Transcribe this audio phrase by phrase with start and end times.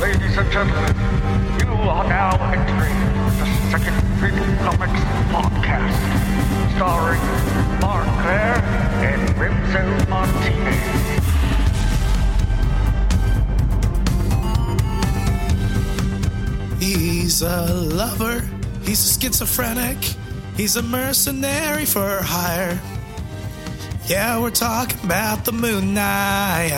[0.00, 0.96] Ladies and gentlemen,
[1.60, 2.96] you are now entering
[3.38, 6.00] the Second Print Comics Podcast,
[6.74, 7.20] starring
[7.82, 8.62] Mark Claire
[9.04, 10.80] and Remzo Martinez.
[16.82, 18.48] He's a lover.
[18.82, 19.98] He's a schizophrenic.
[20.56, 22.80] He's a mercenary for hire.
[24.10, 26.72] Yeah, we're talking about the Moon Knight.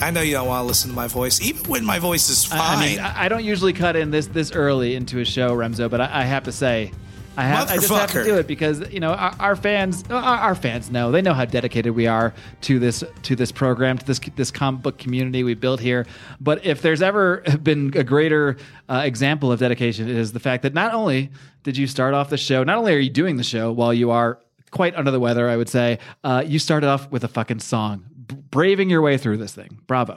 [0.00, 2.46] I know you don't want to listen to my voice, even when my voice is
[2.46, 2.58] fine.
[2.58, 5.90] I, I mean, I don't usually cut in this this early into a show, Remzo,
[5.90, 6.90] but I, I have to say,
[7.36, 10.22] I have I just have to do it because you know our, our fans, our,
[10.22, 14.06] our fans know they know how dedicated we are to this to this program, to
[14.06, 16.06] this this comic book community we built here.
[16.40, 18.56] But if there's ever been a greater
[18.88, 21.30] uh, example of dedication, it is the fact that not only
[21.62, 24.10] did you start off the show, not only are you doing the show while you
[24.10, 24.38] are
[24.72, 28.04] quite under the weather, I would say, uh, you started off with a fucking song,
[28.26, 29.78] b- braving your way through this thing.
[29.86, 30.16] Bravo.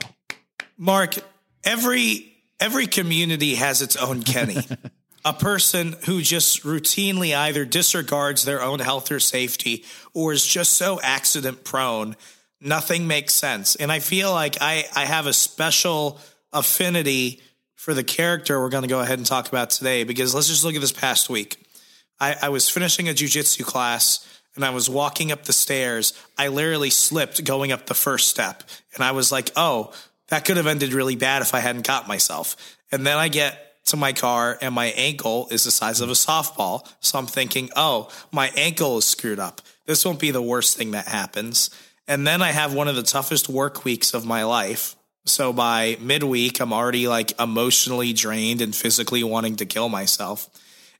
[0.76, 1.14] Mark,
[1.62, 4.56] every every community has its own Kenny.
[5.24, 10.74] a person who just routinely either disregards their own health or safety or is just
[10.74, 12.16] so accident prone,
[12.60, 13.74] nothing makes sense.
[13.74, 16.20] And I feel like I, I have a special
[16.52, 17.42] affinity
[17.74, 20.64] for the character we're going to go ahead and talk about today because let's just
[20.64, 21.58] look at this past week.
[22.20, 24.26] I, I was finishing a jujitsu class
[24.56, 26.12] and I was walking up the stairs.
[26.36, 28.64] I literally slipped going up the first step.
[28.94, 29.92] And I was like, oh,
[30.28, 32.56] that could have ended really bad if I hadn't caught myself.
[32.90, 36.14] And then I get to my car and my ankle is the size of a
[36.14, 36.90] softball.
[37.00, 39.60] So I'm thinking, oh, my ankle is screwed up.
[39.84, 41.70] This won't be the worst thing that happens.
[42.08, 44.96] And then I have one of the toughest work weeks of my life.
[45.24, 50.48] So by midweek, I'm already like emotionally drained and physically wanting to kill myself.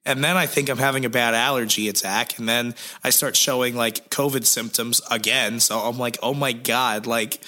[0.06, 2.38] And then I think I'm having a bad allergy attack.
[2.38, 2.74] And then
[3.04, 5.60] I start showing like COVID symptoms again.
[5.60, 7.40] So I'm like, oh my God, like,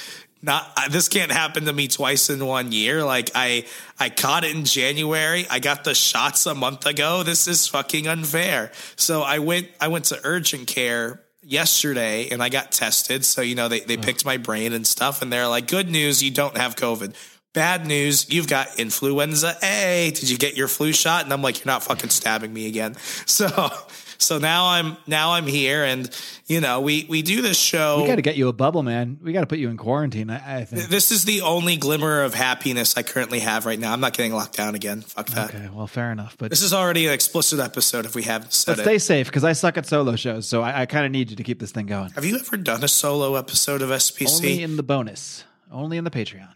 [0.43, 3.05] not this can't happen to me twice in one year.
[3.05, 3.65] Like I
[3.99, 5.47] I caught it in January.
[5.51, 7.23] I got the shots a month ago.
[7.23, 8.71] This is fucking unfair.
[8.97, 13.25] So I went I went to urgent care yesterday and I got tested.
[13.25, 14.03] So you know they they mm.
[14.03, 17.15] picked my brain and stuff and they're like, "Good news, you don't have COVID."
[17.55, 20.13] Bad news, you've got influenza A.
[20.15, 21.25] Did you get your flu shot?
[21.25, 22.95] And I'm like, you're not fucking stabbing me again.
[23.27, 23.71] So,
[24.19, 26.11] so now I'm now I'm here, and
[26.47, 28.01] you know we we do this show.
[28.03, 29.19] We got to get you a bubble, man.
[29.23, 30.29] We got to put you in quarantine.
[30.29, 30.89] I, I think.
[30.89, 33.93] This is the only glimmer of happiness I currently have right now.
[33.93, 35.03] I'm not getting locked down again.
[35.03, 35.55] Fuck that.
[35.55, 36.37] Okay, well, fair enough.
[36.37, 38.83] But This is already an explicit episode if we haven't said but it.
[38.83, 41.37] stay safe because I suck at solo shows, so I, I kind of need you
[41.37, 42.11] to keep this thing going.
[42.11, 44.35] Have you ever done a solo episode of SPC?
[44.37, 46.49] Only in the bonus, only in the Patreon.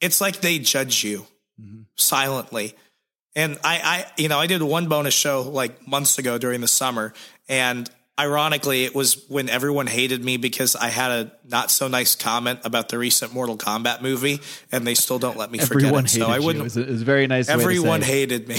[0.00, 1.26] It's like they judge you
[1.60, 1.82] Mm-hmm.
[1.96, 2.74] silently.
[3.36, 6.68] And I, I, you know, I did one bonus show like months ago during the
[6.68, 7.12] summer,
[7.50, 7.88] and
[8.18, 12.60] ironically, it was when everyone hated me because I had a not so nice comment
[12.64, 14.40] about the recent Mortal Kombat movie,
[14.72, 16.10] and they still don't let me forget Everyone it.
[16.12, 16.60] hated So I wouldn't.
[16.60, 17.48] It was, a, it was a very nice.
[17.50, 18.56] everyone hated me.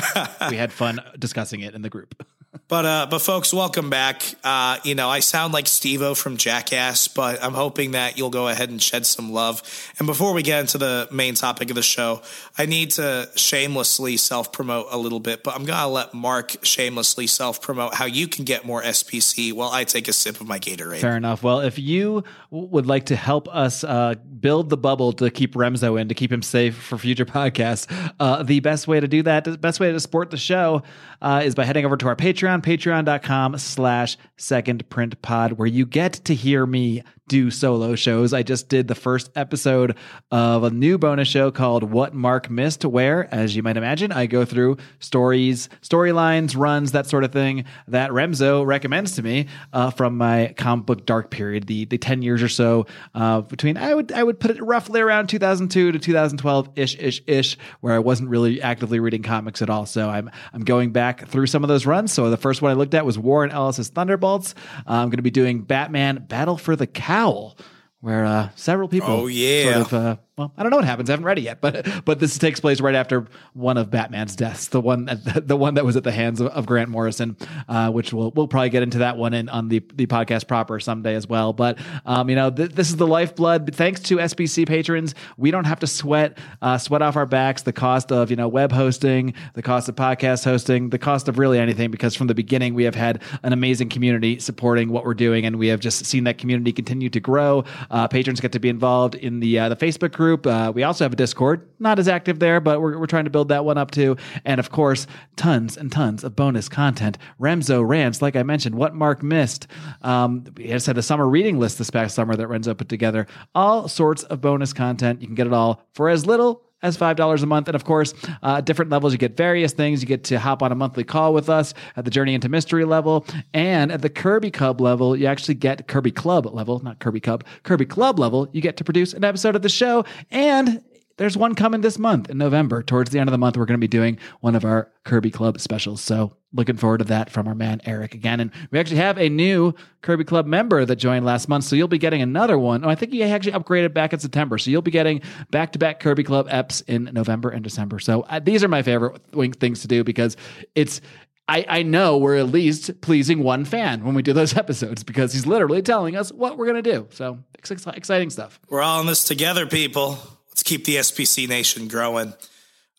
[0.50, 2.20] We had fun discussing it in the group.
[2.66, 4.22] But uh, but folks, welcome back.
[4.42, 8.48] Uh, you know, I sound like Steve-O from Jackass, but I'm hoping that you'll go
[8.48, 9.62] ahead and shed some love.
[10.00, 12.22] And before we get into the main topic of the show,
[12.58, 15.44] I need to shamelessly self promote a little bit.
[15.44, 19.70] But I'm gonna let Mark shamelessly self promote how you can get more SPC while
[19.70, 21.00] I take a sip of my Gatorade.
[21.00, 21.44] Fair enough.
[21.44, 26.00] Well, if you would like to help us uh, build the bubble to keep Remzo
[26.00, 27.86] in, to keep him safe for future podcasts,
[28.18, 30.82] uh, the best way to do that, the best way to support the show
[31.22, 35.86] uh, is by heading over to our Patreon, patreon.com slash second print pod, where you
[35.86, 38.34] get to hear me do solo shows.
[38.34, 39.96] I just did the first episode
[40.32, 44.26] of a new bonus show called What Mark Missed, where, as you might imagine, I
[44.26, 49.90] go through stories, storylines, runs, that sort of thing that Remzo recommends to me uh,
[49.90, 53.76] from my comic book dark period, the the ten years or so uh, between.
[53.76, 57.94] I would I would put it roughly around 2002 to 2012 ish ish ish, where
[57.94, 59.86] I wasn't really actively reading comics at all.
[59.86, 62.12] So I'm I'm going back through some of those runs.
[62.12, 64.56] So the first one I looked at was Warren Ellis's Thunderbolts.
[64.78, 66.88] Uh, I'm going to be doing Batman Battle for the
[67.20, 67.56] Cowl.
[68.00, 69.74] Where uh, several people Oh, yeah.
[69.74, 71.10] sort of uh, well, I don't know what happens.
[71.10, 74.34] I haven't read it yet, but but this takes place right after one of Batman's
[74.34, 77.36] deaths, the one that, the one that was at the hands of, of Grant Morrison,
[77.68, 80.80] uh, which we'll we'll probably get into that one in on the the podcast proper
[80.80, 81.52] someday as well.
[81.52, 83.74] But um, you know, th- this is the lifeblood.
[83.74, 87.74] Thanks to SPC patrons, we don't have to sweat uh, sweat off our backs the
[87.74, 91.58] cost of you know web hosting, the cost of podcast hosting, the cost of really
[91.58, 91.90] anything.
[91.90, 95.56] Because from the beginning, we have had an amazing community supporting what we're doing, and
[95.56, 97.62] we have just seen that community continue to grow.
[97.90, 100.29] Uh, patrons get to be involved in the uh, the Facebook group.
[100.34, 103.30] Uh, we also have a Discord, not as active there, but we're, we're trying to
[103.30, 104.16] build that one up too.
[104.44, 105.06] And of course,
[105.36, 107.18] tons and tons of bonus content.
[107.40, 109.66] Remzo rants, like I mentioned, what Mark missed.
[110.02, 113.26] Um, we just had a summer reading list this past summer that Remzo put together.
[113.54, 115.20] All sorts of bonus content.
[115.20, 117.68] You can get it all for as little as $5 a month.
[117.68, 120.00] And of course, uh, different levels, you get various things.
[120.00, 122.84] You get to hop on a monthly call with us at the Journey into Mystery
[122.84, 123.26] level.
[123.52, 127.44] And at the Kirby Cub level, you actually get Kirby Club level, not Kirby Cub,
[127.62, 128.48] Kirby Club level.
[128.52, 130.04] You get to produce an episode of the show.
[130.30, 130.82] And
[131.16, 132.82] there's one coming this month in November.
[132.82, 135.30] Towards the end of the month, we're going to be doing one of our Kirby
[135.30, 136.00] Club specials.
[136.00, 138.40] So looking forward to that from our man Eric again.
[138.40, 141.64] And we actually have a new Kirby Club member that joined last month.
[141.64, 142.84] So you'll be getting another one.
[142.84, 144.58] Oh, I think he actually upgraded back in September.
[144.58, 147.98] So you'll be getting back to back Kirby Club eps in November and December.
[147.98, 149.20] So uh, these are my favorite
[149.60, 150.36] things to do because
[150.74, 151.00] it's
[151.48, 155.32] I, I, know we're at least pleasing one fan when we do those episodes because
[155.32, 157.08] he's literally telling us what we're going to do.
[157.10, 158.60] So exciting stuff.
[158.68, 160.18] We're all in this together, people.
[160.48, 162.34] Let's keep the SPC Nation growing.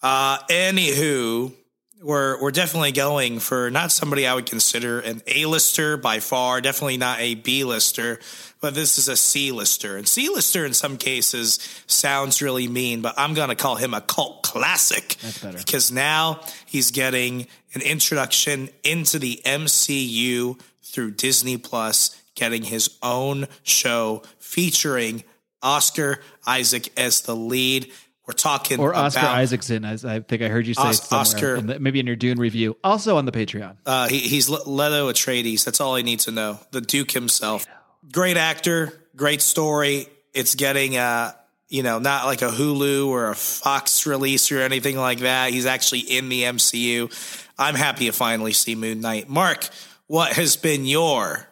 [0.01, 1.54] Uh, anywho,
[2.01, 6.98] we're we're definitely going for not somebody I would consider an A-lister by far, definitely
[6.98, 8.19] not a B-lister,
[8.59, 9.98] but this is a C-lister.
[9.98, 14.01] And C-lister in some cases sounds really mean, but I'm going to call him a
[14.01, 15.15] cult classic.
[15.57, 23.47] Because now he's getting an introduction into the MCU through Disney Plus, getting his own
[23.63, 25.24] show featuring
[25.62, 27.92] Oscar Isaac as the lead.
[28.27, 31.56] We're talking or Oscar about, Isaacson, as I think I heard you say Os- Oscar-
[31.56, 33.77] in the, maybe in your Dune review, also on the Patreon.
[33.85, 35.65] Uh, he, he's Le- Leto Atreides.
[35.65, 36.59] That's all I need to know.
[36.71, 37.65] The Duke himself.
[38.12, 40.07] Great actor, great story.
[40.33, 41.31] It's getting, uh,
[41.68, 45.51] you know, not like a Hulu or a Fox release or anything like that.
[45.51, 47.47] He's actually in the MCU.
[47.57, 49.29] I'm happy to finally see Moon Knight.
[49.29, 49.68] Mark,
[50.07, 51.47] what has been your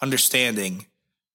[0.00, 0.86] understanding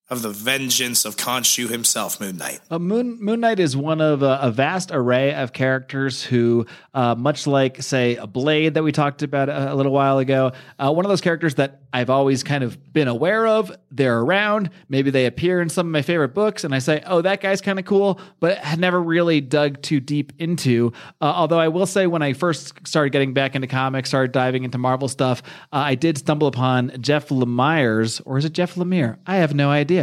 [0.09, 2.59] of the vengeance of Khonshu himself, Moon Knight?
[2.69, 7.15] Uh, Moon Moon Knight is one of a, a vast array of characters who, uh,
[7.15, 10.91] much like say a Blade that we talked about a, a little while ago, uh,
[10.91, 13.75] one of those characters that I've always kind of been aware of.
[13.89, 14.69] They're around.
[14.89, 17.61] Maybe they appear in some of my favorite books, and I say, "Oh, that guy's
[17.61, 20.93] kind of cool," but had never really dug too deep into.
[21.19, 24.65] Uh, although I will say, when I first started getting back into comics, started diving
[24.65, 25.41] into Marvel stuff,
[25.73, 29.17] uh, I did stumble upon Jeff Lemire's, or is it Jeff Lemire?
[29.25, 29.94] I have no idea.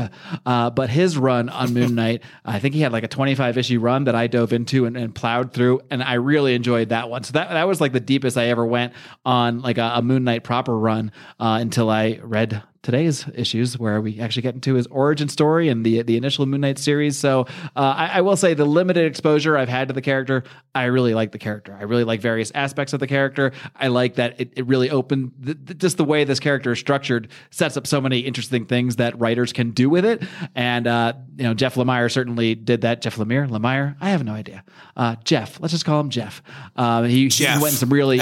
[0.46, 3.80] Uh, but his run on Moon Knight, I think he had like a 25 issue
[3.80, 7.24] run that I dove into and, and plowed through, and I really enjoyed that one.
[7.24, 8.92] So that that was like the deepest I ever went
[9.24, 14.00] on like a, a Moon Knight proper run uh, until I read today's issues where
[14.00, 17.16] we actually get into his origin story and the the initial Moon Knight series.
[17.16, 17.42] So
[17.76, 20.42] uh, I, I will say the limited exposure I've had to the character,
[20.74, 21.76] I really like the character.
[21.78, 23.52] I really like various aspects of the character.
[23.76, 26.78] I like that it, it really opened the, the- just the way this character is
[26.78, 30.22] structured sets up so many interesting things that writers can do with it.
[30.54, 33.00] And uh, you know, Jeff Lemire certainly did that.
[33.02, 34.64] Jeff Lemire, Lemire, I have no idea.
[34.96, 36.42] Uh, Jeff, let's just call him Jeff.
[36.76, 37.56] Uh, he, Jeff.
[37.56, 38.16] he went in some really.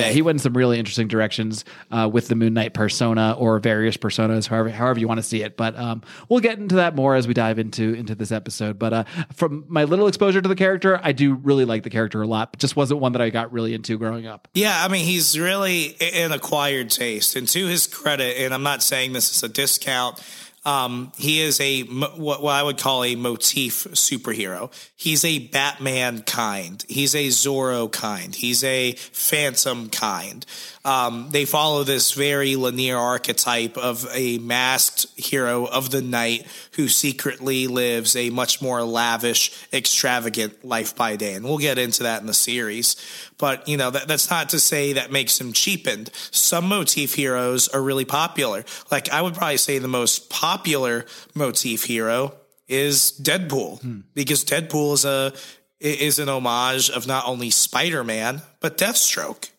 [0.00, 3.58] Yeah, he went in some really interesting directions uh, with the Moon Knight persona or
[3.58, 5.56] various personas, however however you want to see it.
[5.56, 8.78] But um, we'll get into that more as we dive into into this episode.
[8.78, 9.04] But uh,
[9.34, 12.52] from my little exposure to the character, I do really like the character a lot.
[12.52, 14.48] But just wasn't one that I got really into growing up.
[14.54, 17.36] Yeah, I mean, he's really an acquired taste.
[17.36, 20.20] And to his credit, and I'm not saying this is a discount,
[20.64, 24.70] um, he is a what, what I would call a motif superhero.
[24.94, 26.84] He's a Batman kind.
[26.86, 28.34] He's a Zorro kind.
[28.34, 30.44] He's a Phantom kind.
[30.82, 36.46] Um, they follow this very linear archetype of a masked hero of the night
[36.76, 41.34] who secretly lives a much more lavish, extravagant life by day.
[41.34, 42.96] And we'll get into that in the series.
[43.36, 46.10] But, you know, that, that's not to say that makes him cheapened.
[46.30, 48.64] Some motif heroes are really popular.
[48.90, 52.34] Like, I would probably say the most popular motif hero
[52.68, 55.34] is Deadpool because Deadpool is a
[55.80, 59.50] is an homage of not only Spider-Man but Deathstroke.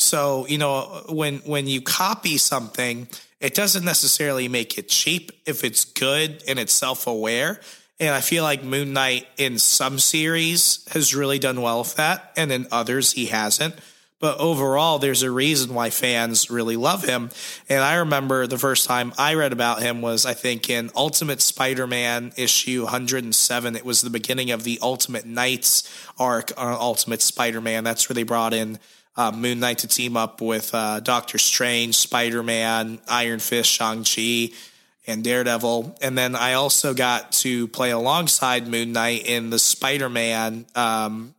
[0.00, 3.06] So, you know, when when you copy something,
[3.38, 7.60] it doesn't necessarily make it cheap if it's good and it's self-aware.
[7.98, 12.32] And I feel like Moon Knight in some series has really done well with that,
[12.36, 13.74] and in others he hasn't.
[14.20, 17.30] but overall, there's a reason why fans really love him.
[17.70, 21.40] And I remember the first time I read about him was, I think, in Ultimate
[21.40, 23.76] Spider Man issue 107.
[23.76, 27.82] It was the beginning of the Ultimate Knights arc on Ultimate Spider Man.
[27.82, 28.78] That's where they brought in
[29.16, 34.50] uh, Moon Knight to team up with uh, Doctor Strange, Spider Man, Iron Fist, Shang-Chi,
[35.06, 35.96] and Daredevil.
[36.00, 40.66] And then I also got to play alongside Moon Knight in the Spider Man.
[40.74, 41.34] Um,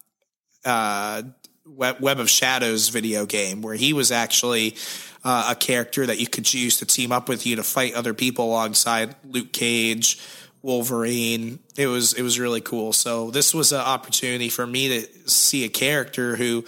[0.66, 1.24] uh,
[1.66, 4.76] Web, Web of Shadows video game where he was actually
[5.24, 8.14] uh, a character that you could choose to team up with you to fight other
[8.14, 10.20] people alongside Luke Cage,
[10.62, 11.60] Wolverine.
[11.78, 12.94] It was it was really cool.
[12.94, 16.66] So this was an opportunity for me to see a character who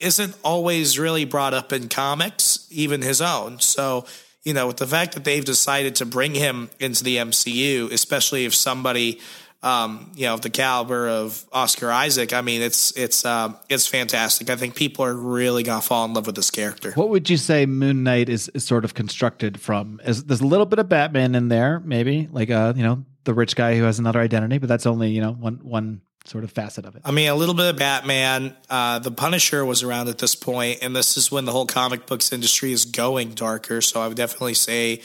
[0.00, 3.60] isn't always really brought up in comics, even his own.
[3.60, 4.06] So
[4.44, 8.44] you know, with the fact that they've decided to bring him into the MCU, especially
[8.44, 9.20] if somebody
[9.64, 14.50] um, you know, the caliber of Oscar Isaac, I mean, it's it's um, it's fantastic.
[14.50, 16.92] I think people are really gonna fall in love with this character.
[16.92, 20.02] What would you say Moon Knight is, is sort of constructed from?
[20.04, 23.32] Is there's a little bit of Batman in there, maybe like uh, you know, the
[23.32, 26.52] rich guy who has another identity, but that's only you know one one sort of
[26.52, 27.02] facet of it.
[27.04, 28.56] I mean, a little bit of Batman.
[28.70, 32.06] Uh, the Punisher was around at this point, and this is when the whole comic
[32.06, 33.80] books industry is going darker.
[33.80, 35.02] So I would definitely say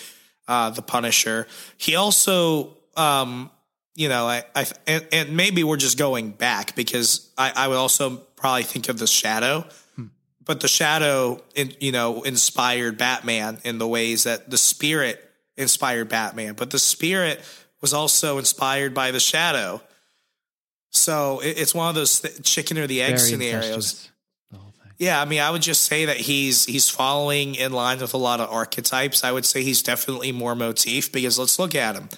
[0.47, 1.47] uh, the Punisher.
[1.77, 3.51] He also um,
[3.99, 7.75] you know, I, I and, and, maybe we're just going back because I, I would
[7.75, 10.05] also probably think of the Shadow, hmm.
[10.45, 15.21] but the Shadow, in, you know, inspired Batman in the ways that the Spirit
[15.57, 17.41] inspired Batman, but the Spirit
[17.81, 19.81] was also inspired by the Shadow.
[20.91, 24.09] So it, it's one of those th- chicken or the egg Very scenarios.
[24.97, 28.17] Yeah, I mean, I would just say that he's he's following in line with a
[28.17, 29.23] lot of archetypes.
[29.23, 32.09] I would say he's definitely more motif because let's look at him.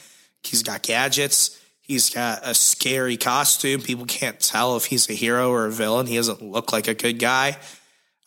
[0.43, 1.61] He's got gadgets.
[1.79, 3.81] He's got a scary costume.
[3.81, 6.07] People can't tell if he's a hero or a villain.
[6.07, 7.57] He doesn't look like a good guy.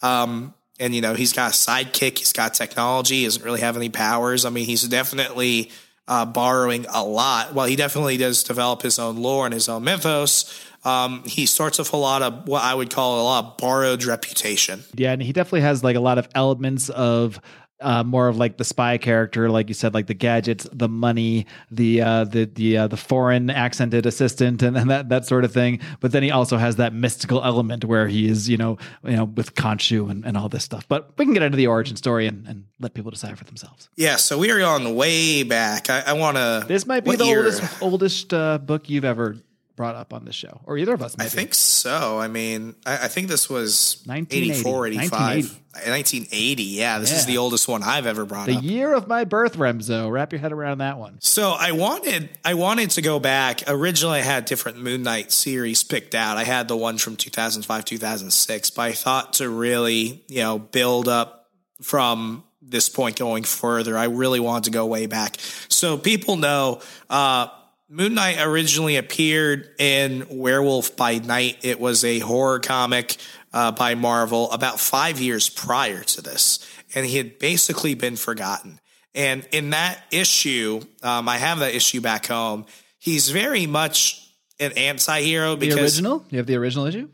[0.03, 2.19] Um, and you know, he's got a sidekick.
[2.19, 3.21] He's got technology.
[3.21, 4.45] He doesn't really have any powers.
[4.45, 5.73] I mean, he's definitely
[6.07, 7.55] uh, borrowing a lot.
[7.55, 10.67] Well, he definitely does develop his own lore and his own mythos.
[10.85, 14.05] Um, he starts with a lot of what I would call a lot of borrowed
[14.05, 14.85] reputation.
[14.95, 17.41] Yeah, and he definitely has like a lot of elements of
[17.85, 21.47] uh, more of like the spy character, like you said, like the gadgets, the money,
[21.71, 25.53] the uh, the the uh, the foreign accented assistant, and, and that that sort of
[25.53, 25.81] thing.
[26.01, 29.25] But then he also has that mystical element where he is, you know, you know,
[29.25, 30.89] with Khonshu and, and all this stuff.
[30.89, 33.89] But we can get into the origin story and, and let people decide for themselves.
[33.97, 35.91] Yeah, so we are on way back.
[35.91, 36.65] I, I want to.
[36.67, 37.39] This might be the year?
[37.39, 39.37] oldest oldest uh, book you've ever
[39.77, 41.17] brought up on the show, or either of us.
[41.17, 41.27] Maybe.
[41.27, 42.19] I think so.
[42.19, 45.11] I mean, I, I think this was 84, 85.
[45.11, 45.65] 1980.
[45.75, 46.63] 1980.
[46.63, 47.19] Yeah, this yeah.
[47.19, 48.63] is the oldest one I've ever brought the up.
[48.63, 50.11] The year of my birth, Remzo.
[50.11, 51.19] Wrap your head around that one.
[51.21, 53.63] So I wanted, I wanted to go back.
[53.67, 56.37] Originally, I had different Moon Knight series picked out.
[56.37, 61.09] I had the one from 2005, 2006, but I thought to really, you know, build
[61.09, 61.49] up
[61.83, 63.99] from this point going further.
[63.99, 65.37] I really wanted to go way back.
[65.69, 67.49] So people know, uh,
[67.89, 71.59] Moon Knight originally appeared in Werewolf by Night.
[71.63, 73.17] It was a horror comic
[73.53, 78.81] uh, by Marvel about five years prior to this, and he had basically been forgotten.
[79.15, 82.67] And in that issue, um, I have that issue back home.
[82.99, 86.25] He's very much an anti-hero because the original.
[86.31, 87.09] You have the original issue.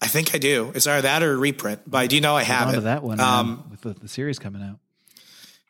[0.00, 0.72] I think I do.
[0.74, 2.80] It's either that or a reprint, but I do know I have it.
[2.80, 4.78] that one um, with the, the, series coming out.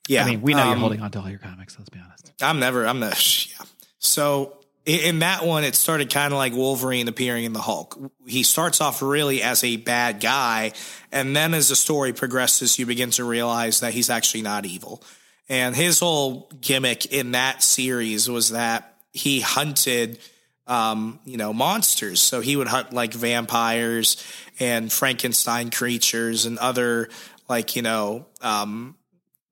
[0.07, 1.78] Yeah, I mean, we know um, you're holding on to all your comics.
[1.78, 2.33] Let's be honest.
[2.40, 2.87] I'm never.
[2.87, 3.09] I'm the.
[3.59, 3.64] Yeah.
[3.99, 7.99] So in that one, it started kind of like Wolverine appearing in the Hulk.
[8.26, 10.73] He starts off really as a bad guy,
[11.12, 15.02] and then as the story progresses, you begin to realize that he's actually not evil.
[15.49, 20.19] And his whole gimmick in that series was that he hunted,
[20.67, 22.21] um, you know, monsters.
[22.21, 24.23] So he would hunt like vampires
[24.61, 27.09] and Frankenstein creatures and other
[27.49, 28.95] like you know um,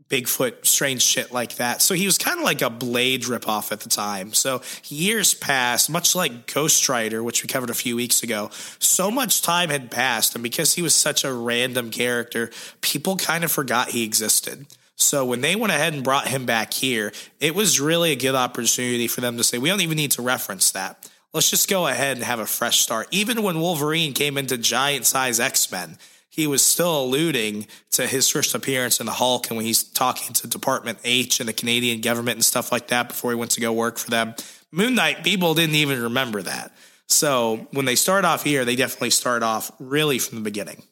[0.09, 1.83] Bigfoot, strange shit like that.
[1.83, 4.33] So he was kind of like a Blade ripoff at the time.
[4.33, 8.51] So years passed, much like Ghost Rider, which we covered a few weeks ago.
[8.79, 12.51] So much time had passed, and because he was such a random character,
[12.83, 14.67] people kind of forgot he existed.
[14.95, 18.35] So when they went ahead and brought him back here, it was really a good
[18.35, 21.11] opportunity for them to say, we don't even need to reference that.
[21.35, 23.09] Let's just go ahead and have a fresh start.
[23.11, 25.99] Even when Wolverine came into giant size X Men,
[26.37, 30.35] he was still alluding to his first appearance in the Hulk and when he's talking
[30.35, 33.61] to Department H and the Canadian government and stuff like that before he went to
[33.63, 34.35] go work for them.
[34.71, 36.73] Moon Knight, people didn't even remember that.
[37.09, 40.83] So when they start off here, they definitely start off really from the beginning.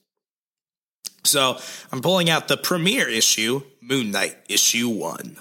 [1.24, 1.58] So
[1.92, 5.36] I'm pulling out the premiere issue, Moon Knight issue one.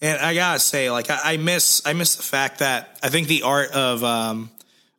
[0.00, 3.42] And I gotta say, like I, miss I miss the fact that I think the
[3.42, 4.50] art of um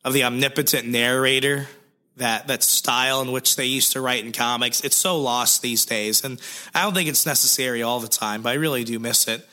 [0.04, 1.68] of the omnipotent narrator
[2.16, 4.80] that that style in which they used to write in comics.
[4.82, 6.40] It's so lost these days, and
[6.74, 9.46] I don't think it's necessary all the time, but I really do miss it.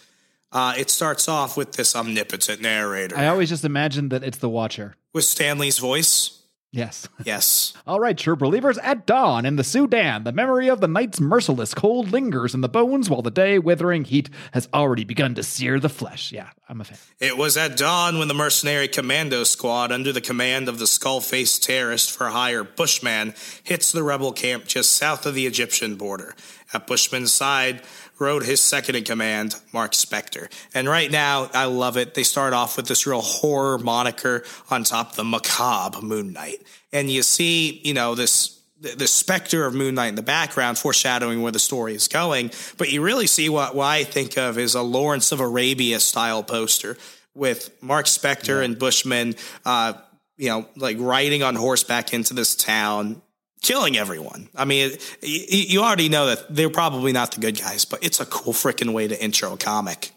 [0.51, 4.50] Uh, it starts off with this omnipotent narrator I always just imagine that it's the
[4.50, 4.96] Watcher.
[5.13, 6.42] with Stan Lee's voice.
[6.72, 7.10] Yes.
[7.26, 8.78] Yes, All right, true believers.
[8.78, 12.70] At dawn in the Sudan, the memory of the night's merciless cold lingers in the
[12.70, 16.32] bones, while the day withering heat has already begun to sear the flesh.
[16.32, 17.00] Yeah, I'm a fan.
[17.20, 21.64] it was at dawn when the mercenary commando squad, under the command of the skull-faced
[21.64, 23.34] terrorist for hire Bushman,
[23.64, 26.36] hits the rebel camp just south of the Egyptian border.
[26.72, 27.82] At Bushman's side
[28.20, 30.52] rode his second in command, Mark Spector.
[30.74, 32.14] And right now, I love it.
[32.14, 36.62] They start off with this real horror moniker on top of the macabre Moon Knight.
[36.92, 41.42] And you see, you know, this the specter of Moon Knight in the background, foreshadowing
[41.42, 42.52] where the story is going.
[42.78, 46.44] But you really see what, what I think of as a Lawrence of Arabia style
[46.44, 46.98] poster
[47.36, 49.36] with Mark Spector and Bushman,
[49.66, 49.94] uh,
[50.38, 53.22] you know, like riding on horseback into this town,
[53.62, 54.50] killing everyone.
[54.56, 58.04] I mean, it, you, you already know that they're probably not the good guys, but
[58.04, 60.12] it's a cool freaking way to intro a comic.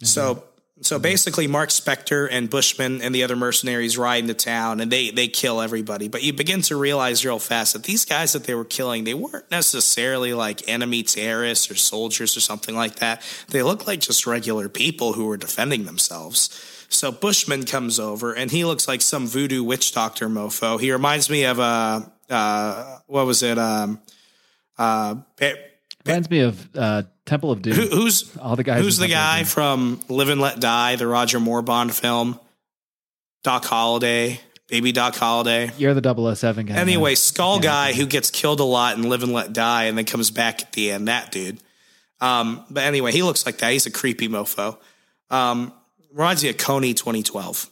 [0.00, 0.06] Mm-hmm.
[0.06, 0.44] So,
[0.82, 1.02] so mm-hmm.
[1.02, 5.28] basically, Mark Spector and Bushman and the other mercenaries ride into town and they they
[5.28, 6.08] kill everybody.
[6.08, 9.14] But you begin to realize real fast that these guys that they were killing, they
[9.14, 13.22] weren't necessarily like enemy terrorists or soldiers or something like that.
[13.48, 16.48] They looked like just regular people who were defending themselves.
[16.90, 20.78] So Bushman comes over and he looks like some voodoo witch doctor mofo.
[20.80, 24.00] He reminds me of uh uh what was it um
[24.76, 25.52] uh Pa-
[26.06, 27.74] Reminds me of uh, Temple of Doom.
[27.74, 31.38] who, who's All the guys Who's the guy from Live and Let Die, the Roger
[31.38, 32.40] Moore Bond film?
[33.44, 35.70] Doc Holliday, baby Doc Holliday.
[35.78, 36.74] You're the 007 guy.
[36.74, 37.16] Anyway, man.
[37.16, 37.62] Skull Yeah.
[37.62, 40.62] Guy who gets killed a lot in Live and Let Die and then comes back
[40.62, 41.08] at the end.
[41.08, 41.58] That dude.
[42.20, 43.72] Um, but anyway, he looks like that.
[43.72, 44.78] He's a creepy mofo.
[45.30, 45.72] Um,
[46.12, 47.68] reminds me of Kony 2012.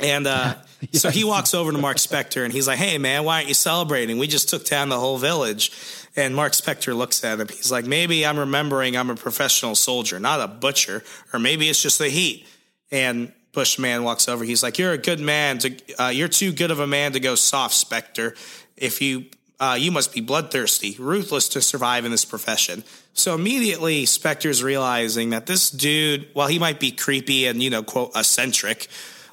[0.00, 0.54] And uh,
[0.92, 3.54] so he walks over to Mark Spector and he's like, Hey, man, why aren't you
[3.54, 4.18] celebrating?
[4.18, 5.72] We just took down the whole village.
[6.16, 7.48] And Mark Spector looks at him.
[7.48, 11.02] He's like, Maybe I'm remembering I'm a professional soldier, not a butcher,
[11.32, 12.46] or maybe it's just the heat.
[12.90, 14.44] And Bushman walks over.
[14.44, 15.58] He's like, "You're a good man.
[15.58, 18.36] To uh, you're too good of a man to go soft, Spector.
[18.76, 19.26] If you
[19.58, 22.84] uh, you must be bloodthirsty, ruthless to survive in this profession."
[23.18, 27.82] So immediately, Spector's realizing that this dude, while he might be creepy and you know,
[27.82, 28.86] quote eccentric,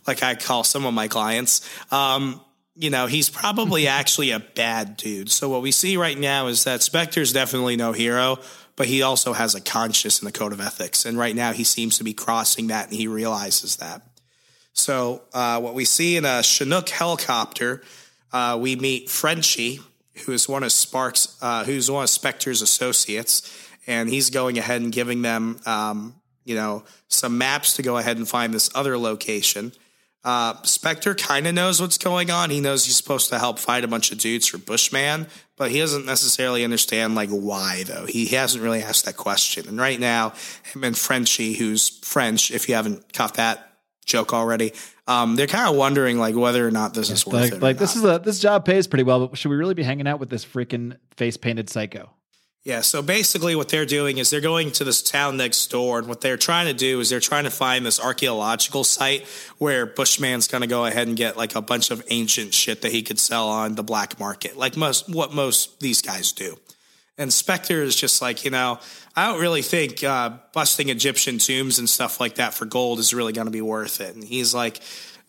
[0.08, 2.42] like I call some of my clients, um,
[2.76, 5.30] you know, he's probably actually a bad dude.
[5.30, 8.40] So what we see right now is that Spector's definitely no hero,
[8.76, 11.06] but he also has a conscience and a code of ethics.
[11.06, 14.02] And right now he seems to be crossing that and he realizes that.
[14.74, 17.84] So uh, what we see in a Chinook helicopter,
[18.34, 19.80] uh, we meet Frenchie,
[20.26, 24.82] who is one of Sparks, uh, who's one of Spector's associates, and he's going ahead
[24.82, 28.98] and giving them, um, you know, some maps to go ahead and find this other
[28.98, 29.72] location.
[30.24, 32.50] Uh, Spector kind of knows what's going on.
[32.50, 35.78] He knows he's supposed to help fight a bunch of dudes for Bushman, but he
[35.80, 38.08] doesn't necessarily understand like why though.
[38.08, 39.68] He, he hasn't really asked that question.
[39.68, 40.34] And right now,
[40.74, 43.72] him and Frenchie, who's French, if you haven't caught that
[44.04, 44.74] joke already,
[45.08, 47.62] um, they're kind of wondering like whether or not this is worth like, it.
[47.62, 48.04] like this not.
[48.04, 50.32] is a this job pays pretty well, but should we really be hanging out with
[50.32, 52.10] this freaking face painted psycho?
[52.66, 56.08] Yeah, so basically what they're doing is they're going to this town next door, and
[56.08, 59.28] what they're trying to do is they're trying to find this archaeological site
[59.60, 62.92] where Bushman's going to go ahead and get like a bunch of ancient shit that
[62.92, 66.58] he could sell on the black market, like most what most these guys do.
[67.20, 68.80] And Spector is just like, you know,
[69.16, 73.14] I don't really think uh, busting Egyptian tombs and stuff like that for gold is
[73.14, 74.16] really going to be worth it.
[74.16, 74.82] And he's like,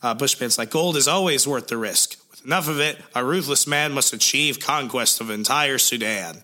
[0.03, 2.17] uh, Bushman's like, gold is always worth the risk.
[2.31, 6.43] With enough of it, a ruthless man must achieve conquest of entire Sudan.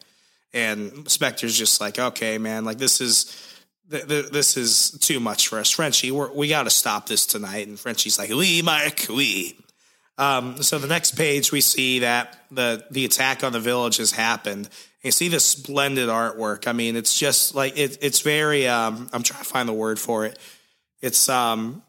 [0.55, 3.57] And Spector's just like, okay, man, like this is
[3.91, 6.11] th- th- this is too much for us, Frenchie.
[6.11, 7.67] We're, we got to stop this tonight.
[7.69, 9.57] And Frenchie's like, oui, Mark, oui.
[10.19, 14.12] Um, so the next page, we see that the the attack on the village has
[14.12, 14.69] happened.
[15.03, 16.69] You see this splendid artwork.
[16.69, 18.69] I mean, it's just like it, it's very.
[18.69, 20.38] Um, I'm trying to find the word for it.
[21.01, 21.83] It's um,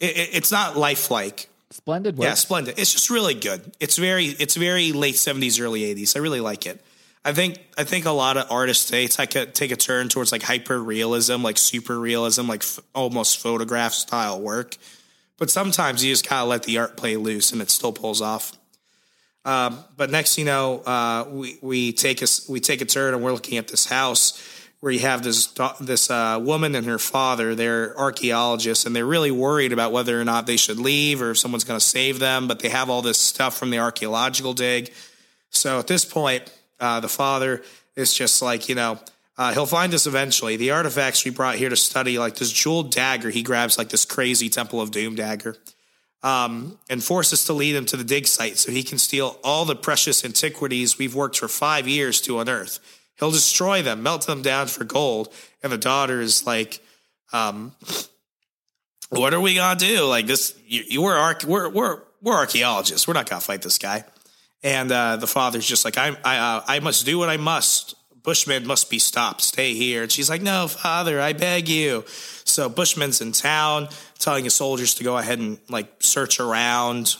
[0.00, 1.48] it, it- it's not lifelike.
[1.70, 2.26] Splendid work.
[2.26, 2.78] Yeah, splendid.
[2.78, 3.72] It's just really good.
[3.80, 6.16] It's very it's very late seventies, early eighties.
[6.16, 6.84] I really like it.
[7.24, 10.30] I think I think a lot of artists today take a take a turn towards
[10.30, 14.76] like hyper realism, like super realism, like f- almost photograph style work.
[15.38, 18.52] But sometimes you just gotta let the art play loose, and it still pulls off.
[19.46, 23.22] Um, but next, you know, uh, we we take a we take a turn, and
[23.22, 24.38] we're looking at this house
[24.80, 25.46] where you have this
[25.80, 27.54] this uh, woman and her father.
[27.54, 31.38] They're archaeologists, and they're really worried about whether or not they should leave or if
[31.38, 32.48] someone's going to save them.
[32.48, 34.92] But they have all this stuff from the archaeological dig.
[35.48, 36.50] So at this point,
[36.84, 37.52] uh, the father
[37.96, 38.92] is just like, you know,
[39.38, 40.56] uh, he'll find us eventually.
[40.56, 44.04] The artifacts we brought here to study, like this jeweled dagger, he grabs like this
[44.04, 45.54] crazy Temple of Doom dagger.
[46.24, 49.66] um, and forces to lead him to the dig site so he can steal all
[49.66, 52.78] the precious antiquities we've worked for five years to unearth.
[53.18, 55.28] He'll destroy them, melt them down for gold.
[55.62, 56.80] And the daughter is like,
[57.32, 57.72] um,
[59.10, 60.04] what are we gonna do?
[60.06, 63.06] Like this, you, you were arch- we're we're we're archaeologists.
[63.06, 64.04] We're not gonna fight this guy.
[64.64, 67.94] And uh, the father's just like, I I uh, I must do what I must.
[68.24, 69.42] Bushman must be stopped.
[69.42, 70.02] Stay here.
[70.02, 72.04] And she's like, No, father, I beg you.
[72.44, 77.16] So Bushman's in town, telling his soldiers to go ahead and like search around,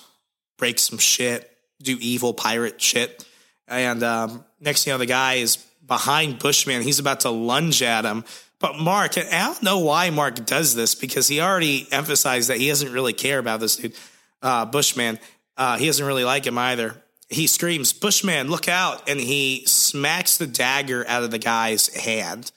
[0.56, 1.50] break some shit,
[1.82, 3.24] do evil pirate shit.
[3.68, 6.82] And um, next thing you know, the guy is behind Bushman.
[6.82, 8.24] He's about to lunge at him.
[8.58, 12.56] But Mark, and I don't know why Mark does this because he already emphasized that
[12.56, 13.94] he doesn't really care about this dude,
[14.40, 15.18] uh, Bushman.
[15.56, 17.03] Uh, he doesn't really like him either.
[17.28, 19.08] He screams, Bushman, look out.
[19.08, 22.50] And he smacks the dagger out of the guy's hand.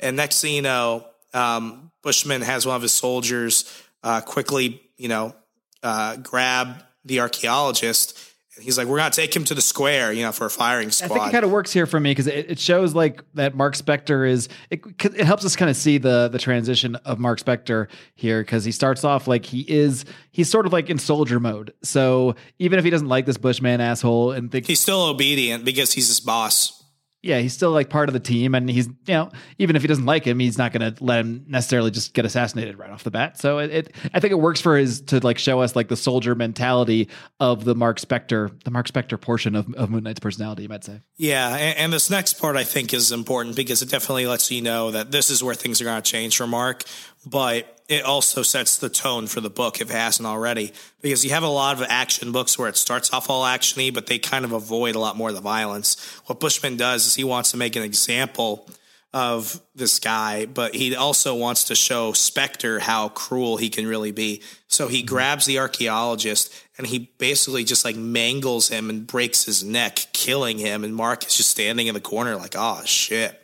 [0.00, 5.08] And next thing you know, um, Bushman has one of his soldiers uh, quickly, you
[5.08, 5.34] know,
[5.82, 8.18] uh, grab the archaeologist.
[8.62, 10.90] He's like, we're going to take him to the square, you know, for a firing
[10.90, 11.10] squad.
[11.10, 13.54] I think it kind of works here for me because it, it shows like that
[13.54, 17.40] Mark Spector is it, it helps us kind of see the the transition of Mark
[17.40, 21.40] Spector here because he starts off like he is he's sort of like in soldier
[21.40, 21.74] mode.
[21.82, 25.92] So even if he doesn't like this Bushman asshole and think He's still obedient because
[25.92, 26.81] he's his boss.
[27.22, 29.88] Yeah, he's still like part of the team, and he's you know even if he
[29.88, 33.04] doesn't like him, he's not going to let him necessarily just get assassinated right off
[33.04, 33.38] the bat.
[33.38, 35.96] So it, it I think it works for his to like show us like the
[35.96, 37.08] soldier mentality
[37.38, 40.82] of the Mark Spector, the Mark Spector portion of, of Moon Knight's personality, you might
[40.82, 41.00] say.
[41.16, 44.60] Yeah, and, and this next part I think is important because it definitely lets you
[44.60, 46.84] know that this is where things are going to change for Mark,
[47.24, 50.72] but it also sets the tone for the book if it hasn't already.
[51.02, 54.06] Because you have a lot of action books where it starts off all actiony, but
[54.06, 56.00] they kind of avoid a lot more of the violence.
[56.26, 58.68] What Bushman does is he wants to make an example
[59.12, 64.10] of this guy, but he also wants to show Spector how cruel he can really
[64.10, 64.42] be.
[64.68, 69.62] So he grabs the archaeologist and he basically just like mangles him and breaks his
[69.62, 70.82] neck, killing him.
[70.82, 73.38] And Mark is just standing in the corner like, oh shit.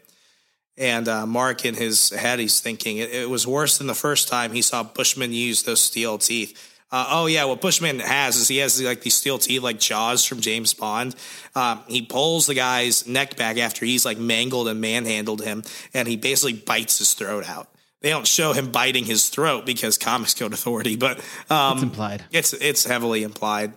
[0.78, 4.28] And uh, Mark, in his head, he's thinking it, it was worse than the first
[4.28, 6.56] time he saw Bushman use those steel teeth.
[6.90, 10.24] Uh, oh yeah, what Bushman has is he has like these steel teeth like Jaws
[10.24, 11.14] from James Bond.
[11.54, 16.08] Um, he pulls the guy's neck back after he's like mangled and manhandled him, and
[16.08, 17.68] he basically bites his throat out.
[18.00, 21.18] They don't show him biting his throat because Comics Code Authority, but
[21.50, 22.24] um, It's implied.
[22.30, 23.72] It's it's heavily implied.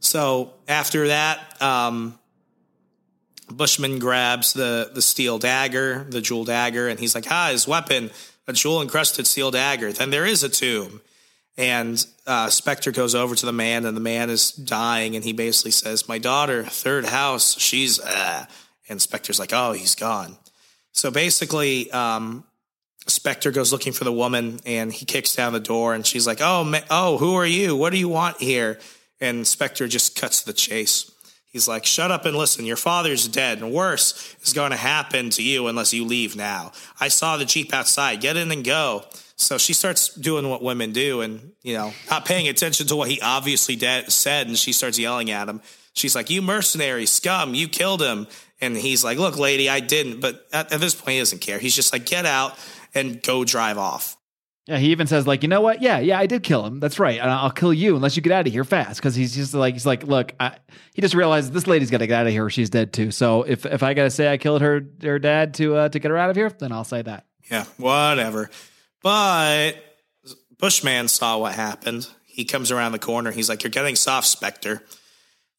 [0.00, 2.18] So after that, um,
[3.56, 8.10] Bushman grabs the the steel dagger, the jewel dagger, and he's like, "Ah, his weapon,
[8.46, 11.00] a jewel encrusted steel dagger." Then there is a tomb,
[11.56, 15.32] and uh, Spector goes over to the man, and the man is dying, and he
[15.32, 18.46] basically says, "My daughter, third house, she's," uh,
[18.88, 20.36] and Spector's like, "Oh, he's gone."
[20.92, 22.44] So basically, um,
[23.06, 26.40] Spector goes looking for the woman, and he kicks down the door, and she's like,
[26.40, 27.76] "Oh, ma- oh, who are you?
[27.76, 28.78] What do you want here?"
[29.20, 31.10] And Spector just cuts the chase.
[31.54, 32.66] He's like, "Shut up and listen.
[32.66, 36.72] Your father's dead, and worse is going to happen to you unless you leave now.
[36.98, 38.20] I saw the jeep outside.
[38.20, 39.04] Get in and go."
[39.36, 43.08] So she starts doing what women do, and you know, not paying attention to what
[43.08, 45.62] he obviously de- said, and she starts yelling at him.
[45.92, 47.54] She's like, "You mercenary scum!
[47.54, 48.26] You killed him!"
[48.60, 51.60] And he's like, "Look, lady, I didn't." But at, at this point, he doesn't care.
[51.60, 52.58] He's just like, "Get out
[52.96, 54.13] and go drive off."
[54.66, 55.82] Yeah, he even says like, you know what?
[55.82, 56.80] Yeah, yeah, I did kill him.
[56.80, 57.20] That's right.
[57.20, 58.98] And I'll kill you unless you get out of here fast.
[58.98, 60.56] Because he's just like, he's like, look, I,
[60.94, 62.48] he just realizes this lady's got to get out of here.
[62.48, 63.10] She's dead too.
[63.10, 66.10] So if if I gotta say I killed her her dad to uh, to get
[66.10, 67.26] her out of here, then I'll say that.
[67.50, 68.48] Yeah, whatever.
[69.02, 69.74] But
[70.58, 72.08] Bushman saw what happened.
[72.24, 73.32] He comes around the corner.
[73.32, 74.80] He's like, "You're getting soft, Spector."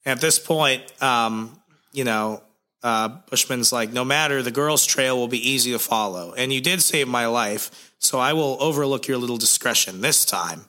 [0.03, 1.59] At this point, um,
[1.93, 2.41] you know,
[2.85, 6.61] uh, Bushman's like, "No matter, the girl's trail will be easy to follow, and you
[6.61, 10.65] did save my life, so I will overlook your little discretion this time."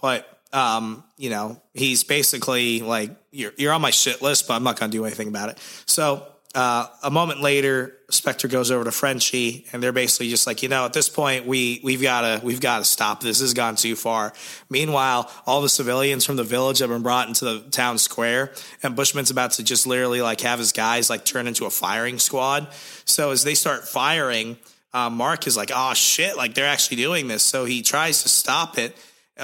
[0.00, 4.64] But um, you know, he's basically like, "You're you're on my shit list, but I'm
[4.64, 6.26] not going to do anything about it." So
[6.56, 10.70] uh, a moment later, Spector goes over to Frenchie, and they're basically just like, you
[10.70, 13.40] know, at this point, we we've got to we've got to stop this.
[13.40, 14.32] This has gone too far.
[14.70, 18.96] Meanwhile, all the civilians from the village have been brought into the town square, and
[18.96, 22.68] Bushman's about to just literally like have his guys like turn into a firing squad.
[23.04, 24.56] So as they start firing,
[24.94, 27.42] uh, Mark is like, oh shit, like they're actually doing this.
[27.42, 28.96] So he tries to stop it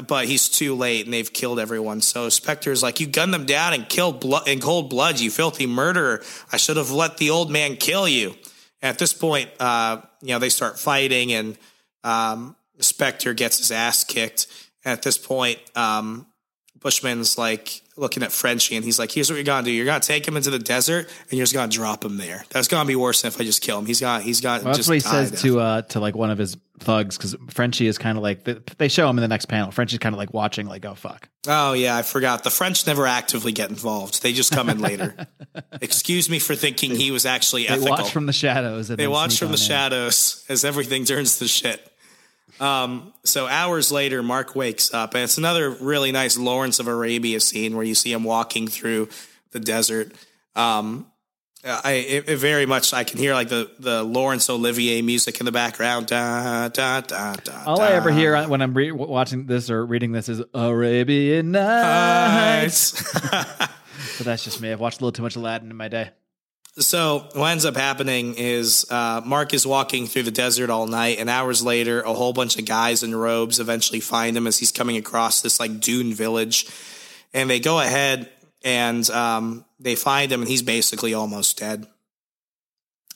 [0.07, 2.00] but he's too late and they've killed everyone.
[2.00, 5.66] So Spector's like, you gunned them down and killed blood in cold blood, you filthy
[5.66, 6.22] murderer.
[6.50, 8.35] I should have let the old man kill you.
[8.81, 11.59] At this point, uh, you know, they start fighting and
[12.05, 14.46] um, Spector gets his ass kicked.
[14.85, 16.26] And at this point, um,
[16.81, 19.70] Bushman's like looking at Frenchie and he's like, here's what you're gonna do.
[19.70, 22.44] You're gonna take him into the desert and you're just gonna drop him there.
[22.50, 23.87] That's gonna be worse than if I just kill him.
[23.87, 26.31] He's got he's got Well, that's just what he says to uh to like one
[26.31, 29.46] of his thugs because Frenchie is kind of like they, show him in the next
[29.46, 29.70] panel.
[29.70, 31.28] Frenchie's kind of like watching, like, oh fuck.
[31.46, 32.44] Oh yeah, I forgot.
[32.44, 34.22] The French never actively get involved.
[34.22, 35.14] They just come in later.
[35.80, 37.84] Excuse me for thinking he was actually ethical.
[37.84, 38.88] They watch from the shadows.
[38.88, 39.58] They watch from the in.
[39.58, 41.88] shadows as everything turns to shit.
[42.60, 47.40] Um, so hours later, Mark wakes up, and it's another really nice Lawrence of Arabia
[47.40, 49.08] scene where you see him walking through
[49.52, 50.12] the desert.
[50.54, 51.06] Um,
[51.64, 55.46] I it, it very much I can hear like the the Laurence Olivier music in
[55.46, 56.07] the background.
[56.09, 60.12] Da, da, da, da, All I ever hear when I'm re- watching this or reading
[60.12, 63.03] this is Arabian Nights.
[64.18, 64.70] But that's just me.
[64.70, 66.11] I've watched a little too much Aladdin in my day.
[66.79, 71.18] So what ends up happening is uh, Mark is walking through the desert all night,
[71.18, 74.72] and hours later, a whole bunch of guys in robes eventually find him as he's
[74.72, 76.66] coming across this like dune village,
[77.33, 78.29] and they go ahead
[78.64, 81.87] and um, they find him, and he's basically almost dead.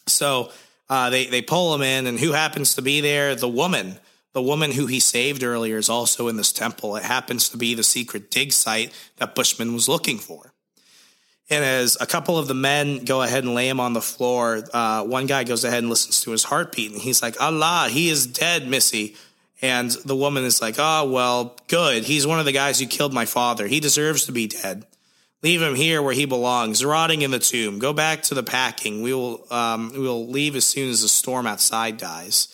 [0.06, 0.50] So
[0.88, 3.34] uh, they they pull him in, and who happens to be there?
[3.34, 3.98] The woman.
[4.32, 6.96] The woman who he saved earlier is also in this temple.
[6.96, 10.52] It happens to be the secret dig site that Bushman was looking for.
[11.48, 14.62] And as a couple of the men go ahead and lay him on the floor,
[14.74, 18.10] uh, one guy goes ahead and listens to his heartbeat, and he's like, Allah, he
[18.10, 19.16] is dead, Missy.
[19.62, 22.04] And the woman is like, Oh, well, good.
[22.04, 23.66] He's one of the guys who killed my father.
[23.66, 24.84] He deserves to be dead.
[25.46, 27.78] Leave him here where he belongs, rotting in the tomb.
[27.78, 29.00] Go back to the packing.
[29.00, 32.48] We will, um, we will leave as soon as the storm outside dies.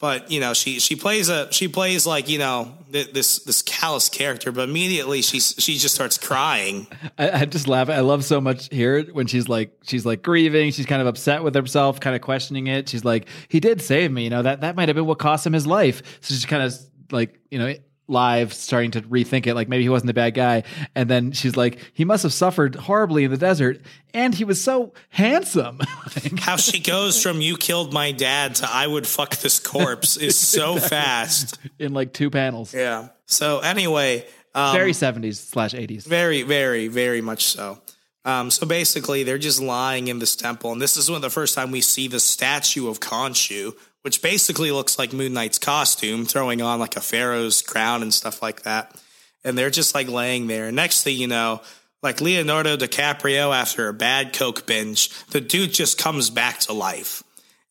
[0.00, 3.60] But you know, she she plays a she plays like you know th- this this
[3.60, 6.86] callous character, but immediately she she just starts crying.
[7.18, 7.90] I, I just laugh.
[7.90, 10.72] I love so much here when she's like she's like grieving.
[10.72, 12.88] She's kind of upset with herself, kind of questioning it.
[12.88, 14.24] She's like, he did save me.
[14.24, 16.02] You know that that might have been what cost him his life.
[16.22, 16.74] So she's kind of
[17.10, 17.74] like you know
[18.06, 20.62] live starting to rethink it like maybe he wasn't a bad guy
[20.94, 23.80] and then she's like he must have suffered horribly in the desert
[24.12, 25.78] and he was so handsome
[26.14, 30.16] Like, How she goes from "you killed my dad" to "I would fuck this corpse"
[30.28, 31.58] is so fast.
[31.78, 33.08] in like two panels Yeah.
[33.26, 37.80] So anyway, um, very 70s slash 80s Very, very, very much so.
[38.26, 41.30] Um, so basically, they're just lying in this temple, and this is one of the
[41.30, 46.26] first time we see the statue of Khonshu, which basically looks like Moon Knight's costume,
[46.26, 48.94] throwing on like a pharaoh's crown and stuff like that.
[49.42, 50.70] And they're just like laying there.
[50.70, 51.62] Next thing you know,
[52.02, 57.22] like Leonardo DiCaprio after a bad coke binge, the dude just comes back to life.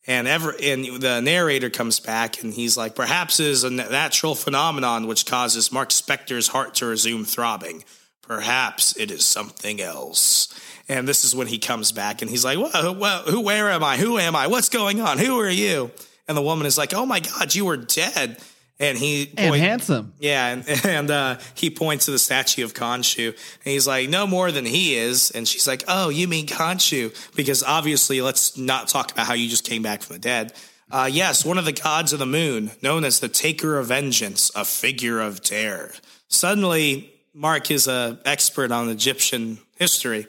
[0.08, 4.34] And ever and the narrator comes back and he's like, perhaps it is a natural
[4.34, 7.84] phenomenon which causes Mark Spector's heart to resume throbbing.
[8.22, 10.52] Perhaps it is something else.
[10.88, 13.98] And this is when he comes back and he's like, well, who, where am I?
[13.98, 14.48] Who am I?
[14.48, 15.18] What's going on?
[15.18, 15.92] Who are you?
[16.26, 18.38] And the woman is like, oh my God, you were dead.
[18.80, 22.74] And he and point- handsome yeah, and, and uh, he points to the statue of
[22.74, 23.36] Khonshu, and
[23.72, 27.62] he's like, "No more than he is." And she's like, "Oh, you mean Khonshu?" Because
[27.62, 30.54] obviously, let's not talk about how you just came back from the dead.
[30.90, 34.50] Uh, yes, one of the gods of the moon, known as the Taker of Vengeance,
[34.56, 35.92] a figure of terror.
[36.26, 40.26] Suddenly, Mark is a expert on Egyptian history,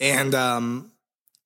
[0.00, 0.91] and um,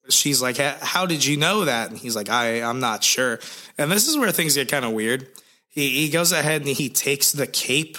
[0.08, 3.38] she's like, "How- "How did you know that?" And he's like, "I I'm not sure."
[3.78, 5.28] And this is where things get kind of weird.
[5.68, 7.98] He he goes ahead and he takes the cape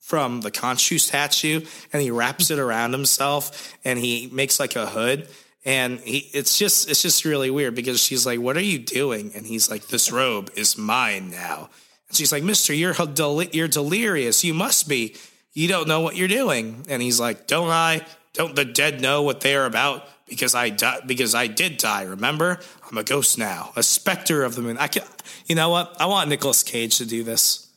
[0.00, 1.62] from the Khonshu statue
[1.92, 5.28] and he wraps it around himself and he makes like a hood.
[5.64, 9.32] And he, it's just, it's just really weird because she's like, "What are you doing?"
[9.34, 11.70] And he's like, "This robe is mine now."
[12.08, 14.44] And she's like, "Mister, you're del- you're delirious.
[14.44, 15.16] You must be.
[15.54, 18.04] You don't know what you're doing." And he's like, "Don't I?
[18.34, 20.06] Don't the dead know what they are about?
[20.28, 22.02] Because I di- because I did die.
[22.04, 22.58] Remember,
[22.90, 24.78] I'm a ghost now, a specter of the moon.
[24.78, 25.02] I can,
[25.46, 25.94] you know what?
[26.00, 27.68] I want Nicolas Cage to do this.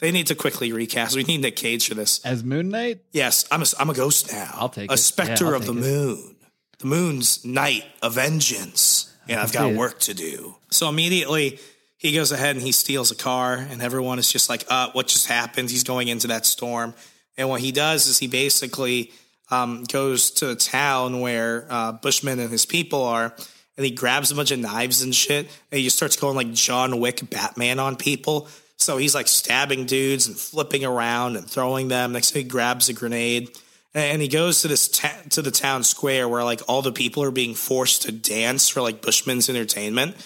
[0.00, 1.14] They need to quickly recast.
[1.14, 2.18] We need Nick Cage for this.
[2.24, 4.50] as moon knight Yes, I'm a, I'm a ghost now.
[4.54, 4.96] I'll take a it.
[4.96, 5.76] specter Yeah, of the it.
[5.76, 6.36] moon.
[6.78, 10.56] The moon's night of vengeance, and I've got work to do.
[10.70, 11.60] So immediately
[11.98, 15.06] he goes ahead and he steals a car, and everyone is just like, "Uh, what
[15.06, 16.94] just happened?" He's going into that storm,
[17.36, 19.12] and what he does is he basically
[19.52, 23.34] um, goes to a town where uh, Bushman and his people are.
[23.76, 26.52] And he grabs a bunch of knives and shit, and he just starts going like
[26.52, 28.48] John Wick Batman on people.
[28.76, 32.12] So he's like stabbing dudes and flipping around and throwing them.
[32.12, 33.56] Next thing he grabs a grenade
[33.94, 37.22] and he goes to this ta- to the town square where like all the people
[37.22, 40.16] are being forced to dance for like Bushman's entertainment.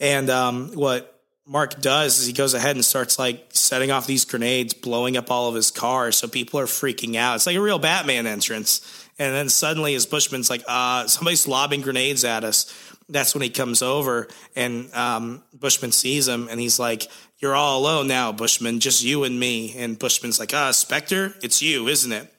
[0.00, 1.13] And um, what
[1.46, 5.30] Mark does is he goes ahead and starts like setting off these grenades, blowing up
[5.30, 6.16] all of his cars.
[6.16, 7.36] So people are freaking out.
[7.36, 8.80] It's like a real Batman entrance.
[9.18, 12.72] And then suddenly, his Bushman's like, uh, somebody's lobbing grenades at us.
[13.08, 17.06] That's when he comes over and um, Bushman sees him and he's like,
[17.38, 19.74] You're all alone now, Bushman, just you and me.
[19.76, 22.33] And Bushman's like, Ah, Spector, it's you, isn't it?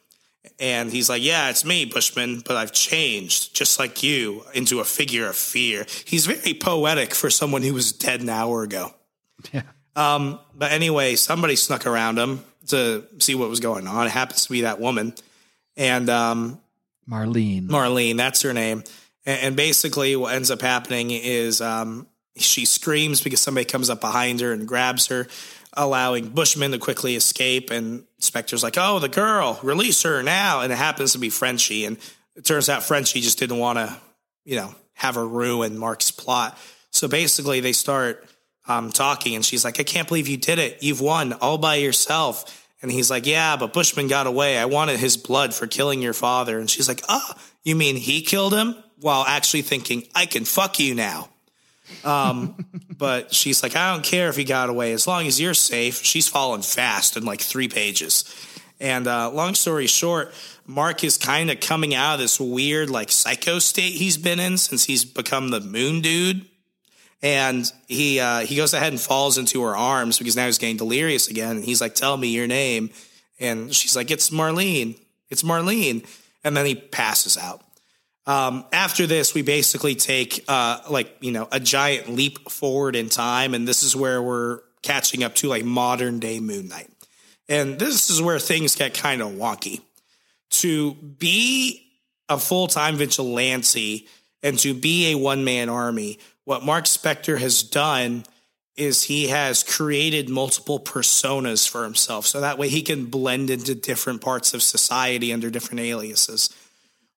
[0.60, 4.86] And he's like, Yeah, it's me, Bushman, but I've changed, just like you, into a
[4.86, 5.86] figure of fear.
[6.06, 8.94] He's very poetic for someone who was dead an hour ago.
[9.52, 9.64] Yeah.
[9.96, 14.08] Um, but anyway, somebody snuck around him to see what was going on.
[14.08, 15.14] It happens to be that woman.
[15.78, 16.60] And um,
[17.10, 17.68] Marlene.
[17.68, 18.84] Marlene, that's her name.
[19.26, 24.02] And, and basically, what ends up happening is um, she screams because somebody comes up
[24.02, 25.28] behind her and grabs her,
[25.76, 27.72] allowing Bushman to quickly escape.
[27.72, 31.86] And Spector's like, "Oh, the girl, release her now!" And it happens to be Frenchie,
[31.86, 31.98] and
[32.36, 33.96] it turns out Frenchie just didn't want to,
[34.44, 36.58] you know, have her ruin Mark's plot.
[36.92, 38.28] So basically, they start
[38.68, 40.82] um, talking, and she's like, "I can't believe you did it.
[40.82, 44.58] You've won all by yourself." And he's like, "Yeah, but Bushman got away.
[44.58, 47.34] I wanted his blood for killing your father." And she's like, "Oh,
[47.64, 51.30] you mean he killed him?" While actually thinking, "I can fuck you now."
[52.04, 52.56] Um,
[52.98, 56.04] but she's like, "I don't care if he got away as long as you're safe."
[56.04, 58.24] She's fallen fast in like three pages.
[58.80, 60.34] And uh, long story short,
[60.66, 64.58] Mark is kind of coming out of this weird like psycho state he's been in
[64.58, 66.46] since he's become the Moon Dude
[67.26, 70.78] and he uh, he goes ahead and falls into her arms because now he's getting
[70.78, 71.58] delirious again.
[71.58, 72.92] And he's like, "Tell me your name,"
[73.40, 75.00] and she's like, "It's Marlene.
[75.32, 76.06] It's Marlene."
[76.44, 77.65] And then he passes out.
[78.28, 83.10] Um, after this, we basically take uh, like you know a giant leap forward in
[83.10, 86.90] time, and this is where we're catching up to like modern day Moon Knight,
[87.48, 89.82] and this is where things get kind of wonky.
[90.62, 91.86] To be
[92.30, 94.08] a full time vigilante
[94.42, 98.26] and to be a one man army, what Mark Spector has done
[98.76, 102.28] is he has created multiple personas for himself.
[102.28, 106.50] So that way he can blend into different parts of society under different aliases.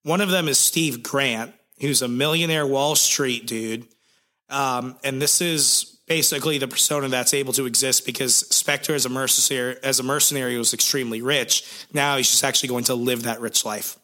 [0.02, 3.86] One of them is Steve Grant, who's a millionaire Wall Street dude.
[4.48, 9.10] Um, and this is basically the persona that's able to exist because Spector as a
[9.10, 11.86] mercenary as a mercenary was extremely rich.
[11.92, 13.98] Now he's just actually going to live that rich life.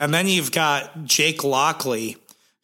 [0.00, 2.16] And then you've got Jake Lockley,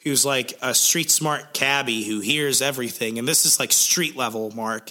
[0.03, 3.19] who's like a street smart cabbie who hears everything.
[3.19, 4.91] And this is like street level Mark.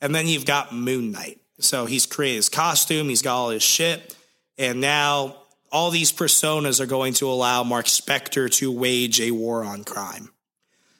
[0.00, 1.40] And then you've got Moon Knight.
[1.58, 4.14] So he's created his costume, he's got all his shit.
[4.58, 5.36] And now
[5.76, 10.30] all these personas are going to allow Mark Spector to wage a war on crime.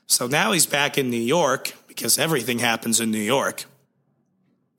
[0.07, 3.65] So now he's back in New York because everything happens in New York.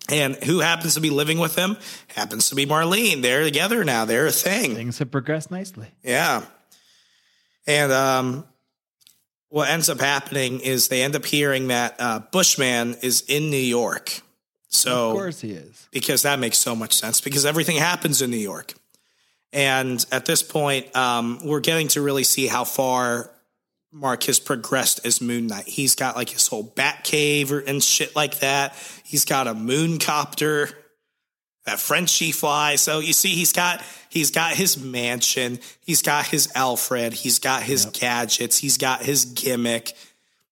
[0.10, 1.78] And who happens to be living with him?
[2.16, 3.24] Happens to be Marlene.
[3.24, 4.06] They're together now.
[4.06, 4.76] They're a thing.
[4.76, 5.88] Things have progressed nicely.
[6.04, 6.44] Yeah.
[7.66, 8.46] And um,
[9.50, 13.58] what ends up happening is they end up hearing that uh, Bushman is in New
[13.58, 14.22] York.
[14.70, 15.88] So, Of course he is.
[15.92, 18.74] because that makes so much sense because everything happens in New York.
[19.58, 23.32] And at this point, um, we're getting to really see how far
[23.92, 25.68] Mark has progressed as Moon Knight.
[25.68, 28.76] He's got like his whole bat cave and shit like that.
[29.04, 30.70] He's got a moon copter
[31.66, 32.76] that Frenchie fly.
[32.76, 37.64] So you see, he's got he's got his mansion, he's got his Alfred, he's got
[37.64, 39.94] his gadgets, he's got his gimmick.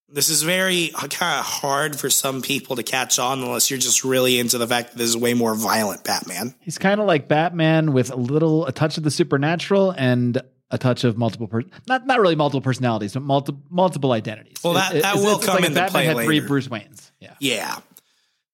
[0.07, 3.79] This is very uh, kind of hard for some people to catch on unless you're
[3.79, 6.53] just really into the fact that this is way more violent Batman.
[6.59, 10.39] He's kind of like Batman with a little a touch of the supernatural and
[10.69, 14.57] a touch of multiple per- not not really multiple personalities, but multiple multiple identities.
[14.63, 16.39] Well, that- that will come if into Batman play had three.
[16.39, 17.11] Bruce Waynes.
[17.19, 17.33] Yeah.
[17.39, 17.75] Yeah.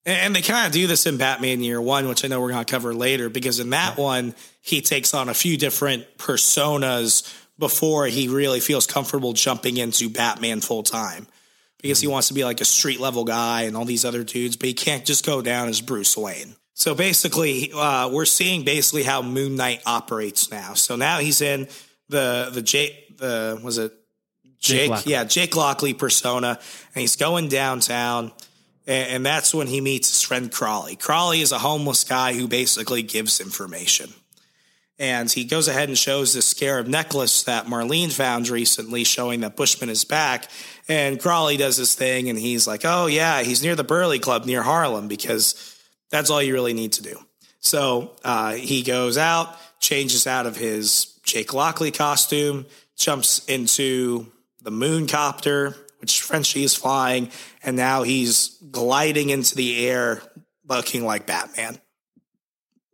[0.05, 2.51] And and they kind of do this in Batman Year One, which I know we're
[2.51, 7.31] going to cover later, because in that one, he takes on a few different personas
[7.59, 11.27] before he really feels comfortable jumping into Batman full time.
[11.81, 14.55] Because he wants to be like a street level guy and all these other dudes,
[14.55, 16.55] but he can't just go down as Bruce Wayne.
[16.73, 20.73] So basically, uh, we're seeing basically how Moon Knight operates now.
[20.73, 21.67] So now he's in
[22.09, 23.93] the the Jake the was it
[24.61, 25.11] Jake, Lockley.
[25.11, 26.59] yeah, Jake Lockley persona,
[26.93, 28.31] and he's going downtown,
[28.85, 30.95] and, and that's when he meets his friend Crawley.
[30.95, 34.13] Crawley is a homeless guy who basically gives information.
[35.01, 39.55] And he goes ahead and shows this scarab necklace that Marlene found recently, showing that
[39.55, 40.47] Bushman is back.
[40.87, 44.45] And Crawley does his thing, and he's like, "Oh yeah, he's near the Burley Club
[44.45, 45.75] near Harlem because
[46.11, 47.17] that's all you really need to do."
[47.61, 54.27] So uh, he goes out, changes out of his Jake Lockley costume, jumps into
[54.61, 57.31] the moon copter, which Frenchie is flying,
[57.63, 60.21] and now he's gliding into the air
[60.69, 61.81] looking like Batman.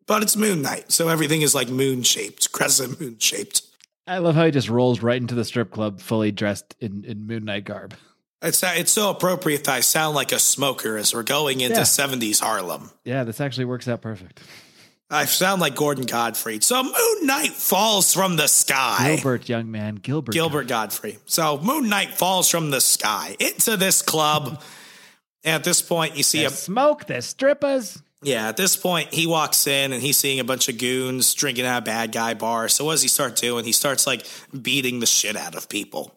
[0.07, 3.61] But it's Moon Knight, so everything is like moon shaped, crescent moon shaped.
[4.07, 7.27] I love how he just rolls right into the strip club fully dressed in, in
[7.27, 7.93] Moon Knight garb.
[8.41, 11.77] It's uh, it's so appropriate that I sound like a smoker as we're going into
[11.77, 11.81] Yeah.
[11.83, 12.91] 70s Harlem.
[13.03, 14.41] Yeah, this actually works out perfect.
[15.09, 16.59] I sound like Gordon Godfrey.
[16.61, 16.93] So Moon
[17.25, 19.15] Knight falls from the sky.
[19.15, 20.33] Gilbert, young man, Gilbert.
[20.33, 21.19] Gilbert Gottfried.
[21.25, 24.61] So Moon Knight falls from the sky into this club.
[25.43, 28.01] And at this point, you see a smoke, the strippers.
[28.21, 28.47] Yeah.
[28.47, 31.77] At this point, he walks in and he's seeing a bunch of goons drinking at
[31.77, 32.69] a bad guy bar.
[32.69, 33.65] So what does he start doing?
[33.65, 34.25] He starts like
[34.59, 36.13] beating the shit out of people.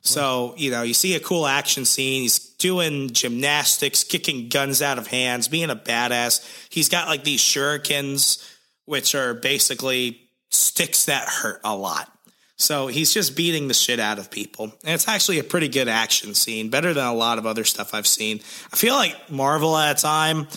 [0.00, 2.22] So, you know, you see a cool action scene.
[2.22, 6.46] He's doing gymnastics, kicking guns out of hands, being a badass.
[6.70, 8.44] He's got like these shurikens,
[8.84, 10.20] which are basically
[10.50, 12.10] sticks that hurt a lot.
[12.56, 14.64] So he's just beating the shit out of people.
[14.84, 17.94] And it's actually a pretty good action scene, better than a lot of other stuff
[17.94, 18.40] I've seen.
[18.72, 20.48] I feel like Marvel at a time,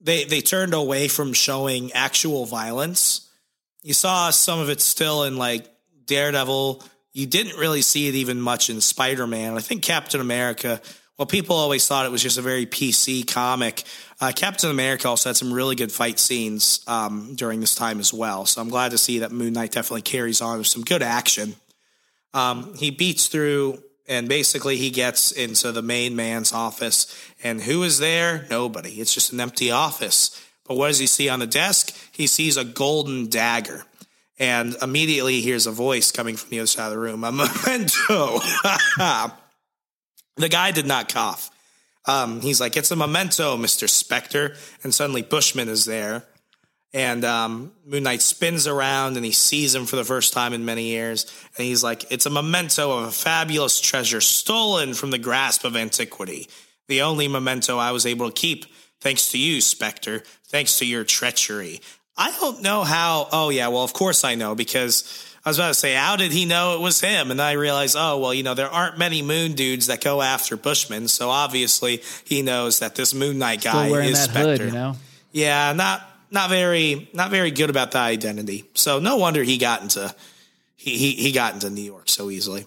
[0.00, 3.28] they they turned away from showing actual violence.
[3.82, 5.66] You saw some of it still in like
[6.06, 6.82] Daredevil.
[7.12, 9.56] You didn't really see it even much in Spider Man.
[9.56, 10.80] I think Captain America.
[11.18, 13.82] Well, people always thought it was just a very PC comic.
[14.22, 18.12] Uh, Captain America also had some really good fight scenes um, during this time as
[18.12, 18.46] well.
[18.46, 21.56] So I'm glad to see that Moon Knight definitely carries on with some good action.
[22.32, 27.16] Um, he beats through and basically he gets into the main man's office.
[27.44, 28.44] And who is there?
[28.50, 29.00] Nobody.
[29.00, 30.36] It's just an empty office.
[30.66, 31.96] But what does he see on the desk?
[32.10, 33.84] He sees a golden dagger.
[34.36, 37.22] And immediately he hears a voice coming from the other side of the room.
[37.22, 38.40] A memento.
[40.36, 41.48] the guy did not cough.
[42.04, 43.86] Um, he's like, it's a memento, Mr.
[43.86, 44.56] Spector.
[44.82, 46.24] And suddenly Bushman is there.
[46.92, 50.64] And um, Moon Knight spins around and he sees him for the first time in
[50.64, 51.24] many years.
[51.56, 55.76] And he's like, It's a memento of a fabulous treasure stolen from the grasp of
[55.76, 56.48] antiquity.
[56.88, 58.66] The only memento I was able to keep,
[59.00, 61.80] thanks to you, Spector, thanks to your treachery.
[62.16, 63.28] I don't know how.
[63.30, 65.26] Oh, yeah, well, of course I know because.
[65.42, 67.30] I was about to say, how did he know it was him?
[67.30, 70.54] And I realized, oh, well, you know, there aren't many moon dudes that go after
[70.54, 71.08] Bushman.
[71.08, 74.58] So obviously he knows that this Moon Knight guy is Spector.
[74.58, 74.96] hood, you know.
[75.32, 78.64] Yeah, not not very not very good about the identity.
[78.74, 80.14] So no wonder he got into
[80.76, 82.66] he he, he got into New York so easily.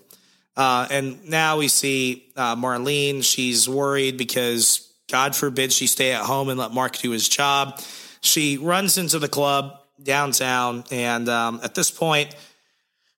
[0.55, 3.24] Uh, and now we see uh, Marlene.
[3.24, 7.80] She's worried because God forbid she stay at home and let Mark do his job.
[8.22, 12.36] She runs into the club downtown, and um, at this point,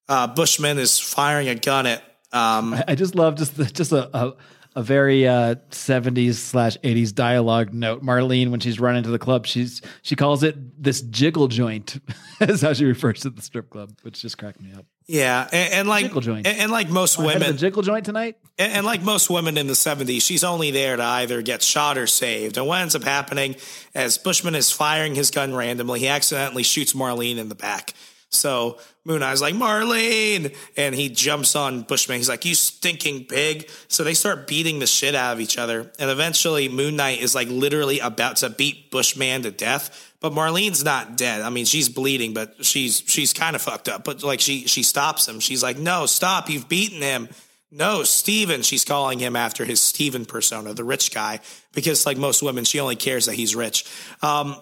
[0.08, 2.02] uh, Bushman is firing a gun at.
[2.32, 4.34] Um, I I just love just the, just a, a
[4.76, 8.04] a very uh 70s slash 80s dialogue note.
[8.04, 12.00] Marlene, when she's running to the club, she's she calls it this jiggle joint.
[12.42, 14.86] is how she refers to the strip club, which just cracked me up.
[15.08, 16.46] yeah, and, and like Jiggle joint.
[16.48, 18.38] and, and like most I women, the jiggle joint tonight.
[18.58, 21.98] And, and like most women in the 70s, she's only there to either get shot
[21.98, 22.58] or saved.
[22.58, 23.56] And what ends up happening
[23.94, 27.94] as Bushman is firing his gun randomly, he accidentally shoots Marlene in the back.
[28.36, 30.56] So Moon Eye's like, Marlene!
[30.76, 32.18] And he jumps on Bushman.
[32.18, 33.70] He's like, You stinking pig.
[33.88, 35.92] So they start beating the shit out of each other.
[36.00, 40.14] And eventually, Moon Knight is like literally about to beat Bushman to death.
[40.20, 41.42] But Marlene's not dead.
[41.42, 44.04] I mean, she's bleeding, but she's she's kind of fucked up.
[44.04, 45.40] But like she she stops him.
[45.40, 47.30] She's like, No, stop, you've beaten him.
[47.72, 51.42] No, Steven, she's calling him after his Steven persona, the rich guy,
[51.74, 53.86] because like most women, she only cares that he's rich.
[54.22, 54.56] Um,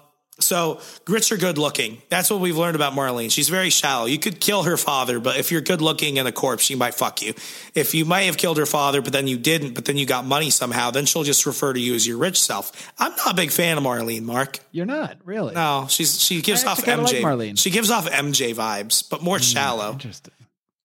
[0.43, 2.01] so grits are good looking.
[2.09, 3.31] That's what we've learned about Marlene.
[3.31, 4.05] She's very shallow.
[4.05, 6.93] You could kill her father, but if you're good looking and a corpse, she might
[6.93, 7.33] fuck you.
[7.75, 10.25] If you might have killed her father, but then you didn't, but then you got
[10.25, 12.91] money somehow, then she'll just refer to you as your rich self.
[12.99, 14.59] I'm not a big fan of Marlene, Mark.
[14.71, 15.53] You're not really.
[15.53, 17.03] No, she's she gives off MJ.
[17.03, 17.59] like Marlene.
[17.59, 19.91] She gives off MJ vibes, but more hmm, shallow.
[19.93, 20.33] Interesting.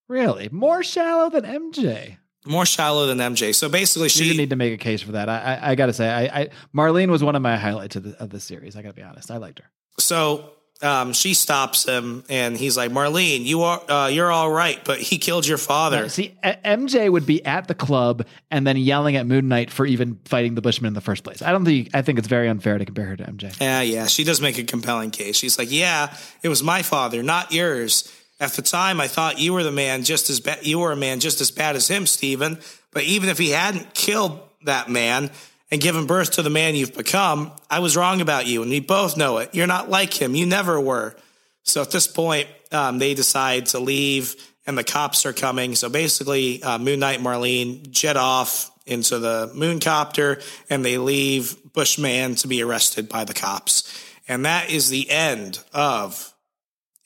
[0.09, 2.18] Really, more shallow than MJ.
[2.49, 3.55] More shallow than MJ.
[3.55, 5.29] So basically, she You need to make a case for that.
[5.29, 8.05] I, I, I got to say, I, I Marlene was one of my highlights of
[8.05, 8.77] the, of the series.
[8.77, 9.31] I got to be honest.
[9.31, 9.67] I liked her.
[9.99, 14.83] So um, she stops him, and he's like, "Marlene, you are uh, you're all right,
[14.85, 18.77] but he killed your father." See, A- MJ would be at the club and then
[18.77, 21.43] yelling at Moon Knight for even fighting the Bushman in the first place.
[21.43, 21.91] I don't think.
[21.95, 23.61] I think it's very unfair to compare her to MJ.
[23.61, 25.37] Yeah, yeah, she does make a compelling case.
[25.37, 29.53] She's like, "Yeah, it was my father, not yours." At the time, I thought you
[29.53, 30.65] were the man just as bad.
[30.65, 32.59] You were a man just as bad as him, Stephen.
[32.93, 35.31] But even if he hadn't killed that man
[35.71, 38.81] and given birth to the man you've become, I was wrong about you, and we
[38.81, 39.55] both know it.
[39.55, 40.35] You're not like him.
[40.35, 41.17] You never were.
[41.65, 44.37] So at this point, um, they decide to leave,
[44.67, 45.75] and the cops are coming.
[45.75, 50.97] So basically, uh, Moon Knight and Marlene jet off into the moon copter, and they
[50.97, 53.93] leave Bushman to be arrested by the cops.
[54.27, 56.33] And that is the end of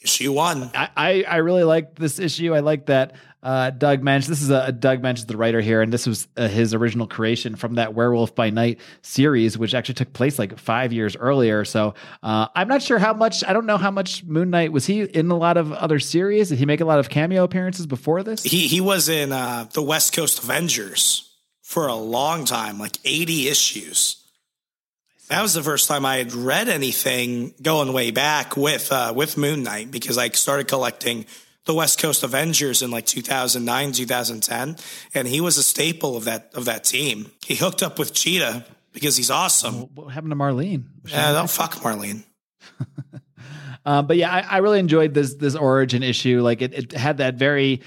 [0.02, 0.70] issue one.
[0.74, 2.54] I, I, I really like this issue.
[2.54, 5.92] I like that uh, Doug mentioned this is a, Doug Moench's the writer here, and
[5.92, 10.12] this was uh, his original creation from that Werewolf by Night series, which actually took
[10.12, 11.64] place like five years earlier.
[11.64, 13.42] So uh, I'm not sure how much.
[13.44, 16.50] I don't know how much Moon Knight was he in a lot of other series.
[16.50, 18.44] Did he make a lot of cameo appearances before this?
[18.44, 21.28] He he was in uh, the West Coast Avengers
[21.62, 24.21] for a long time, like 80 issues.
[25.32, 29.38] That was the first time I had read anything going way back with uh, with
[29.38, 31.24] Moon Knight because I started collecting
[31.64, 34.76] the West Coast Avengers in like 2009, 2010,
[35.14, 37.32] and he was a staple of that of that team.
[37.46, 39.86] He hooked up with Cheetah because he's awesome.
[39.94, 40.84] What happened to Marlene?
[41.06, 42.24] Yeah, don't fuck Marlene.
[43.86, 46.42] Um, but yeah, I, I really enjoyed this this origin issue.
[46.42, 47.80] Like it, it had that very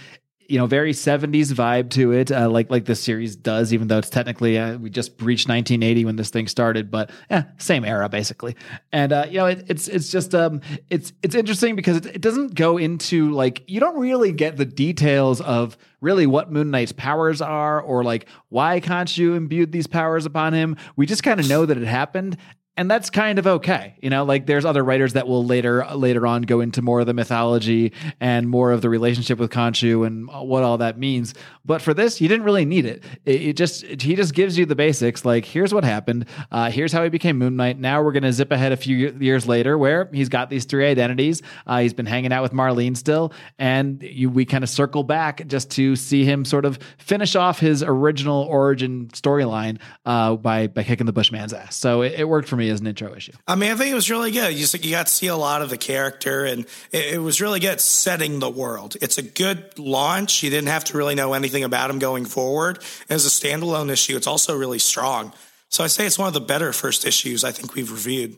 [0.48, 3.98] you know very 70s vibe to it uh, like like this series does even though
[3.98, 8.10] it's technically uh, we just reached 1980 when this thing started but yeah same era
[8.10, 8.56] basically.
[8.92, 12.22] And uh, you know it, it's it's just um it's it's interesting because it, it
[12.22, 16.92] doesn't go into like you don't really get the details of really what Moon Knight's
[16.92, 20.78] powers are or like why Khonshu imbued these powers upon him.
[20.96, 22.38] We just kind of know that it happened
[22.78, 26.28] and that's kind of okay you know like there's other writers that will later later
[26.28, 30.28] on go into more of the mythology and more of the relationship with Khonshu and
[30.28, 31.34] what all that means.
[31.66, 33.04] But for this you didn't really need it.
[33.26, 36.70] It, it just it, he just gives you the basics like here's what happened uh,
[36.70, 37.80] here's how he became moon knight.
[37.80, 40.86] Now we're going to zip ahead a few years later where he's got these three
[40.86, 41.42] identities.
[41.66, 45.48] Uh, he's been hanging out with marlene still and you, we kind of circle back
[45.48, 50.84] just to see him sort of finish off his original origin storyline uh, by by
[50.84, 51.76] kicking the bushman's ass.
[51.76, 53.34] So it, it worked for me as an intro issue.
[53.48, 54.54] I mean, I think it was really good.
[54.54, 57.60] You, you got to see a lot of the character, and it, it, was really
[57.60, 58.96] good setting the world.
[59.02, 60.44] It's a good launch.
[60.44, 62.80] You didn't have to really know anything about him going forward.
[63.10, 65.34] As a standalone issue, it's also really strong.
[65.70, 68.38] So I say it's one of the better first issues I think we've reviewed.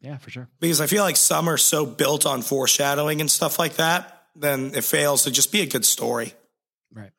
[0.00, 0.48] Yeah, for sure.
[0.60, 4.72] Because I feel like some are so built on foreshadowing and stuff like that, then
[4.74, 6.34] it fails to just be a good story.
[6.92, 7.12] Right.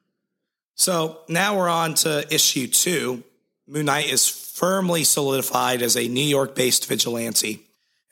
[0.76, 3.24] So now we're on to issue two.
[3.68, 7.60] Moon Knight is firmly solidified as a New York based vigilante.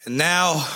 [0.04, 0.68] And now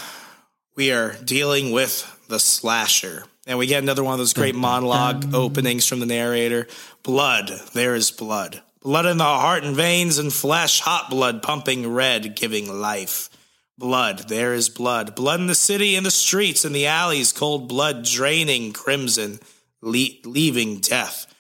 [0.78, 3.26] we are dealing with the slasher.
[3.46, 4.62] And we get another one of those great mm-hmm.
[4.62, 5.36] monologue mm-hmm.
[5.36, 6.68] openings from the narrator
[7.04, 8.62] Blood, there is blood.
[8.82, 13.30] Blood in the heart and veins and flesh, hot blood pumping red, giving life.
[13.78, 15.16] Blood, there is blood.
[15.16, 19.40] Blood in the city, in the streets, in the alleys, cold blood draining crimson,
[19.82, 21.34] le- leaving death.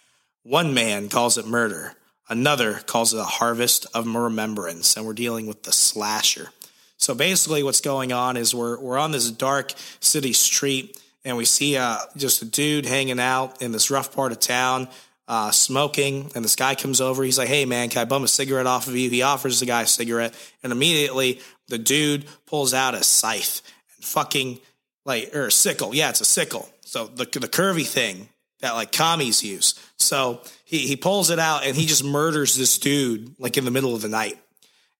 [0.43, 1.96] One man calls it murder.
[2.29, 6.49] Another calls it a harvest of remembrance, and we're dealing with the slasher.
[6.97, 11.45] So basically, what's going on is we're we're on this dark city street, and we
[11.45, 14.89] see uh, just a dude hanging out in this rough part of town,
[15.27, 16.31] uh, smoking.
[16.35, 17.23] And this guy comes over.
[17.23, 19.65] He's like, "Hey, man, can I bum a cigarette off of you?" He offers the
[19.65, 23.61] guy a cigarette, and immediately the dude pulls out a scythe
[23.95, 24.59] and fucking
[25.05, 25.95] like or a sickle.
[25.95, 26.67] Yeah, it's a sickle.
[26.81, 28.27] So the the curvy thing
[28.59, 29.75] that like commies use.
[29.97, 33.71] So he he pulls it out and he just murders this dude like in the
[33.71, 34.37] middle of the night.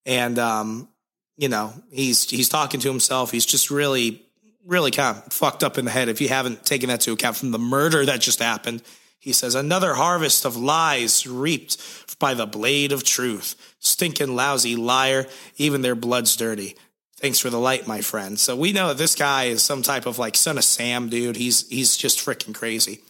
[0.05, 0.88] And um,
[1.36, 3.32] you know, he's he's talking to himself.
[3.32, 4.24] He's just really
[4.65, 7.36] really kind of fucked up in the head if you haven't taken that to account
[7.36, 8.82] from the murder that just happened.
[9.20, 11.78] He says, Another harvest of lies reaped
[12.18, 13.76] by the blade of truth.
[13.80, 15.26] Stinking lousy liar,
[15.57, 16.78] even their blood's dirty.
[17.18, 18.39] Thanks for the light, my friend.
[18.39, 21.36] So we know that this guy is some type of like son of Sam dude.
[21.36, 23.01] He's he's just freaking crazy.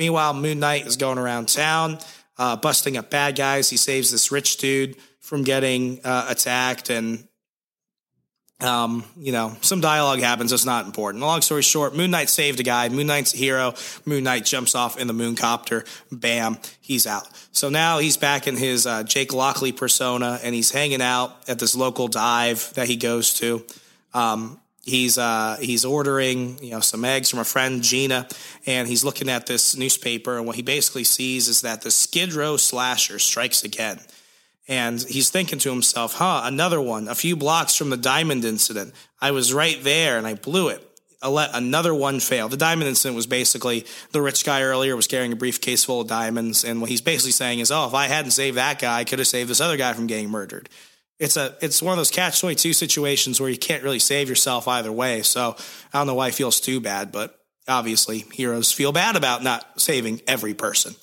[0.00, 1.98] Meanwhile, Moon Knight is going around town,
[2.38, 3.68] uh, busting up bad guys.
[3.68, 7.28] He saves this rich dude from getting uh, attacked, and
[8.60, 10.54] um, you know, some dialogue happens.
[10.54, 11.22] It's not important.
[11.22, 12.88] Long story short, Moon Knight saved a guy.
[12.88, 13.74] Moon Knight's a hero.
[14.06, 15.84] Moon Knight jumps off in the moon copter.
[16.10, 17.28] Bam, he's out.
[17.52, 21.58] So now he's back in his uh, Jake Lockley persona, and he's hanging out at
[21.58, 23.66] this local dive that he goes to.
[24.14, 24.58] Um,
[24.90, 28.28] he's uh, he's ordering you know some eggs from a friend Gina,
[28.66, 32.34] and he's looking at this newspaper, and what he basically sees is that the Skid
[32.34, 34.00] Row slasher strikes again.
[34.68, 38.94] And he's thinking to himself, huh, another one, a few blocks from the diamond incident.
[39.20, 40.86] I was right there and I blew it.
[41.20, 42.48] I'll let another one fail.
[42.48, 46.06] The diamond incident was basically the rich guy earlier was carrying a briefcase full of
[46.06, 46.64] diamonds.
[46.64, 49.18] And what he's basically saying is, oh, if I hadn't saved that guy, I could
[49.18, 50.68] have saved this other guy from getting murdered.
[51.20, 54.28] It's a it's one of those catch twenty two situations where you can't really save
[54.28, 55.20] yourself either way.
[55.22, 55.54] So
[55.92, 59.80] I don't know why he feels too bad, but obviously heroes feel bad about not
[59.80, 60.94] saving every person.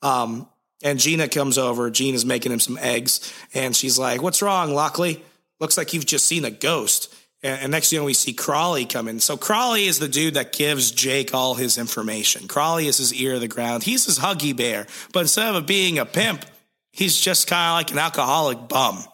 [0.00, 0.48] Um,
[0.82, 1.90] and Gina comes over.
[1.90, 5.22] Gina's making him some eggs, and she's like, "What's wrong, Lockley?
[5.60, 8.84] Looks like you've just seen a ghost." And, next thing you know, we see Crawley
[8.86, 9.18] come in.
[9.18, 12.46] So Crawley is the dude that gives Jake all his information.
[12.46, 13.82] Crawley is his ear to the ground.
[13.82, 16.44] He's his huggy bear, but instead of being a pimp,
[16.92, 19.04] he's just kind of like an alcoholic bum.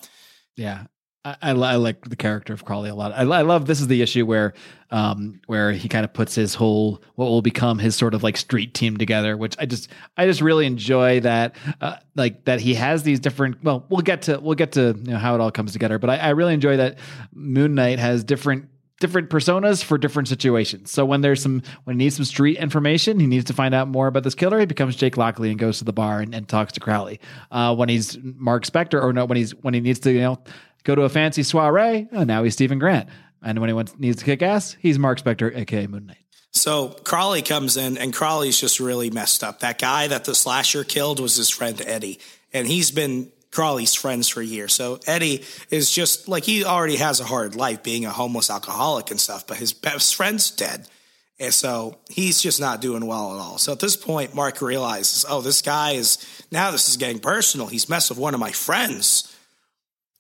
[0.59, 0.85] Yeah.
[1.25, 3.13] I, I, I like the character of Crawley a lot.
[3.13, 4.55] I, I love this is the issue where
[4.91, 8.37] um where he kind of puts his whole what will become his sort of like
[8.37, 12.75] street team together, which I just I just really enjoy that uh, like that he
[12.75, 15.51] has these different well we'll get to we'll get to you know how it all
[15.51, 16.99] comes together, but I, I really enjoy that
[17.33, 18.69] Moon Knight has different
[19.01, 20.91] different personas for different situations.
[20.91, 23.89] So when there's some when he needs some street information, he needs to find out
[23.89, 24.59] more about this killer.
[24.59, 27.21] He becomes Jake Lockley and goes to the bar and, and talks to Crowley.
[27.51, 30.39] Uh, when he's Mark Spector, or no, when he's when he needs to you know
[30.85, 33.09] go to a fancy soiree, oh, now he's Stephen Grant.
[33.43, 36.17] And when he wants, needs to kick ass, he's Mark Spector, aka Moon Knight.
[36.51, 39.61] So Crawley comes in, and Crawley's just really messed up.
[39.61, 42.19] That guy that the slasher killed was his friend Eddie,
[42.53, 44.75] and he's been Crawley's friends for years.
[44.75, 49.11] So Eddie is just like he already has a hard life being a homeless alcoholic
[49.11, 50.87] and stuff, but his best friend's dead.
[51.41, 53.59] And so he's just not doing well at all.
[53.59, 56.19] So at this point, Mark realizes, oh, this guy is
[56.51, 57.69] now this is getting personal.
[57.69, 59.35] He's messed with one of my friends.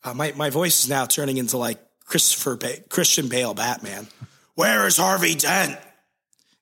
[0.05, 4.07] Uh, my my voice is now turning into like Christopher ba- Christian Bale Batman.
[4.55, 5.79] Where is Harvey Dent?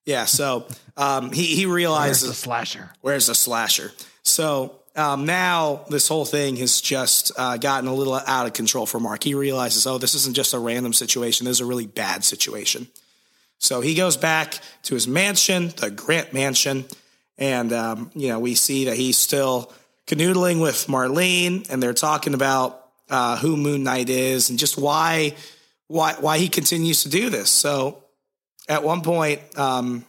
[0.06, 2.90] Yeah, so um, he he realizes the slasher.
[3.02, 3.92] Where's the slasher?
[4.22, 8.86] So um, now this whole thing has just uh, gotten a little out of control
[8.86, 9.22] for Mark.
[9.22, 11.44] He realizes, oh, this isn't just a random situation.
[11.44, 12.88] This is a really bad situation.
[13.58, 16.84] So he goes back to his mansion, the Grant Mansion,
[17.38, 19.72] and um, you know we see that he's still
[20.06, 25.34] canoodling with Marlene, and they're talking about uh, who Moon Knight is and just why
[25.88, 27.50] why why he continues to do this.
[27.50, 28.02] So
[28.68, 30.04] at one point, um,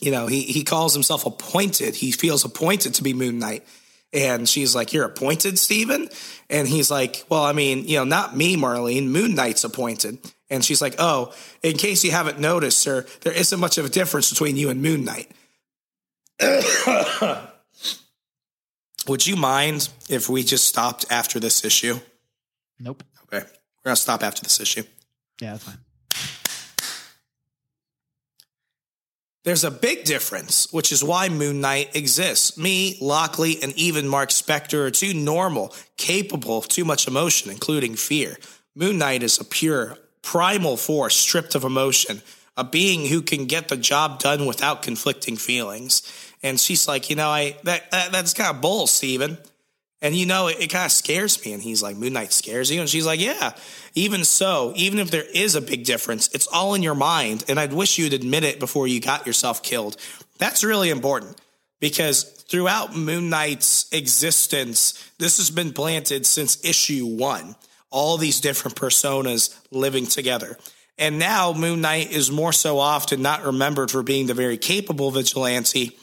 [0.00, 1.94] you know, he he calls himself appointed.
[1.96, 3.66] He feels appointed to be Moon Knight.
[4.12, 6.08] And she's like, You're appointed, Steven?
[6.48, 9.08] And he's like, Well, I mean, you know, not me, Marlene.
[9.08, 10.18] Moon Knight's appointed.
[10.48, 13.88] And she's like, Oh, in case you haven't noticed, sir, there isn't much of a
[13.88, 15.30] difference between you and Moon Knight.
[19.06, 21.98] Would you mind if we just stopped after this issue?
[22.78, 23.02] Nope.
[23.24, 23.44] Okay.
[23.44, 24.82] We're going to stop after this issue.
[25.40, 25.78] Yeah, that's fine.
[29.46, 32.58] There's a big difference, which is why Moon Knight exists.
[32.58, 37.94] Me, Lockley, and even Mark Spector are too normal, capable of too much emotion, including
[37.94, 38.38] fear.
[38.74, 42.22] Moon Knight is a pure, primal force stripped of emotion,
[42.56, 46.02] a being who can get the job done without conflicting feelings.
[46.42, 49.38] And she's like, you know, I that, that that's kind of bull, Steven.
[50.02, 51.52] And you know, it, it kind of scares me.
[51.52, 52.80] And he's like, Moon Knight scares you?
[52.80, 53.52] And she's like, Yeah.
[53.94, 57.44] Even so, even if there is a big difference, it's all in your mind.
[57.48, 59.96] And I'd wish you'd admit it before you got yourself killed.
[60.38, 61.40] That's really important
[61.80, 67.56] because throughout Moon Knight's existence, this has been planted since issue one.
[67.90, 70.58] All these different personas living together.
[70.98, 75.10] And now Moon Knight is more so often not remembered for being the very capable
[75.10, 75.96] vigilante,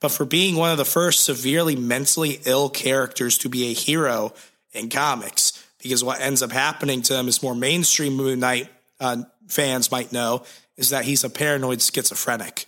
[0.00, 4.32] but for being one of the first severely mentally ill characters to be a hero
[4.72, 5.64] in comics.
[5.82, 8.68] Because what ends up happening to him is more mainstream Moon Knight
[9.00, 10.44] uh, fans might know
[10.76, 12.66] is that he's a paranoid schizophrenic.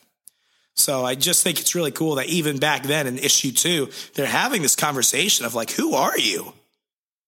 [0.75, 4.27] So I just think it's really cool that even back then in issue two, they're
[4.27, 6.53] having this conversation of like, who are you?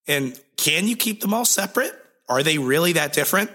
[0.08, 1.92] And can you keep them all separate?
[2.28, 3.50] Are they really that different?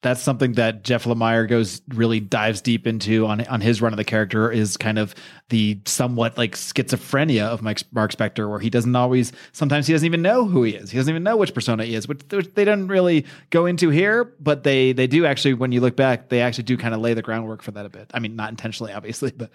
[0.00, 3.96] That's something that Jeff Lemire goes really dives deep into on on his run of
[3.96, 5.12] the character is kind of
[5.48, 9.32] the somewhat like schizophrenia of Mike, Mark Spector, where he doesn't always.
[9.50, 10.92] Sometimes he doesn't even know who he is.
[10.92, 13.90] He doesn't even know which persona he is, which, which they don't really go into
[13.90, 14.24] here.
[14.38, 17.14] But they they do actually, when you look back, they actually do kind of lay
[17.14, 18.08] the groundwork for that a bit.
[18.14, 19.50] I mean, not intentionally, obviously, but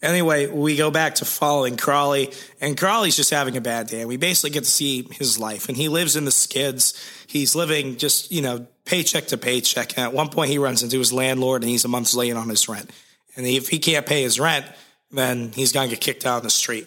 [0.00, 2.30] Anyway, we go back to following Crawley,
[2.60, 4.04] and Crawley's just having a bad day.
[4.04, 6.94] We basically get to see his life, and he lives in the skids.
[7.26, 9.98] He's living just, you know, paycheck to paycheck.
[9.98, 12.48] And at one point, he runs into his landlord, and he's a month's late on
[12.48, 12.90] his rent.
[13.36, 14.66] And if he can't pay his rent,
[15.10, 16.86] then he's going to get kicked out on the street.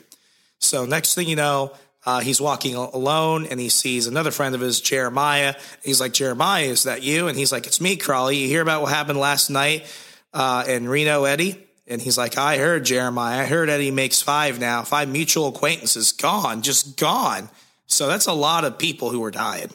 [0.59, 1.73] So next thing you know,
[2.05, 5.55] uh, he's walking alone and he sees another friend of his, Jeremiah.
[5.83, 7.27] He's like, Jeremiah, is that you?
[7.27, 8.37] And he's like, it's me, Crawley.
[8.37, 9.85] You hear about what happened last night
[10.33, 11.67] uh, in Reno, Eddie?
[11.87, 13.41] And he's like, I heard Jeremiah.
[13.41, 14.83] I heard Eddie makes five now.
[14.83, 17.49] Five mutual acquaintances gone, just gone.
[17.87, 19.69] So that's a lot of people who are dying.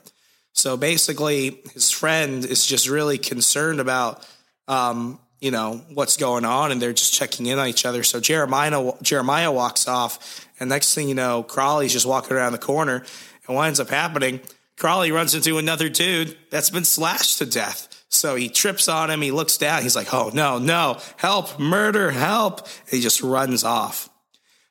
[0.53, 4.27] So basically, his friend is just really concerned about,
[4.69, 8.03] um, you know, what's going on, and they're just checking in on each other.
[8.03, 12.59] So Jeremiah Jeremiah walks off, and next thing you know, Crawley's just walking around the
[12.59, 13.05] corner,
[13.47, 14.41] and what ends up happening?
[14.79, 17.96] Crawley runs into another dude that's been slashed to death.
[18.17, 19.21] So he trips on him.
[19.23, 19.83] He looks down.
[19.83, 20.99] He's like, "Oh no, no!
[21.17, 21.59] Help!
[21.59, 22.11] Murder!
[22.11, 24.09] Help!" And he just runs off.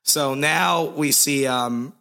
[0.03, 1.93] So now we see um,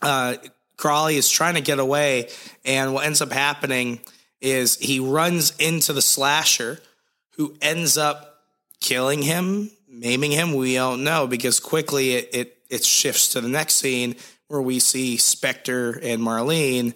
[0.00, 0.36] uh,
[0.76, 2.28] Crawley is trying to get away,
[2.64, 4.00] and what ends up happening
[4.40, 6.80] is he runs into the slasher,
[7.36, 8.40] who ends up
[8.80, 10.54] killing him, maiming him.
[10.54, 14.16] We don't know because quickly it it, it shifts to the next scene
[14.48, 16.94] where we see Spector and Marlene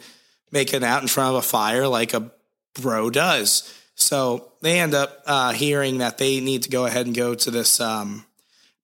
[0.51, 2.31] making out in front of a fire like a
[2.81, 3.73] bro does.
[3.95, 7.51] So they end up uh, hearing that they need to go ahead and go to
[7.51, 8.25] this um,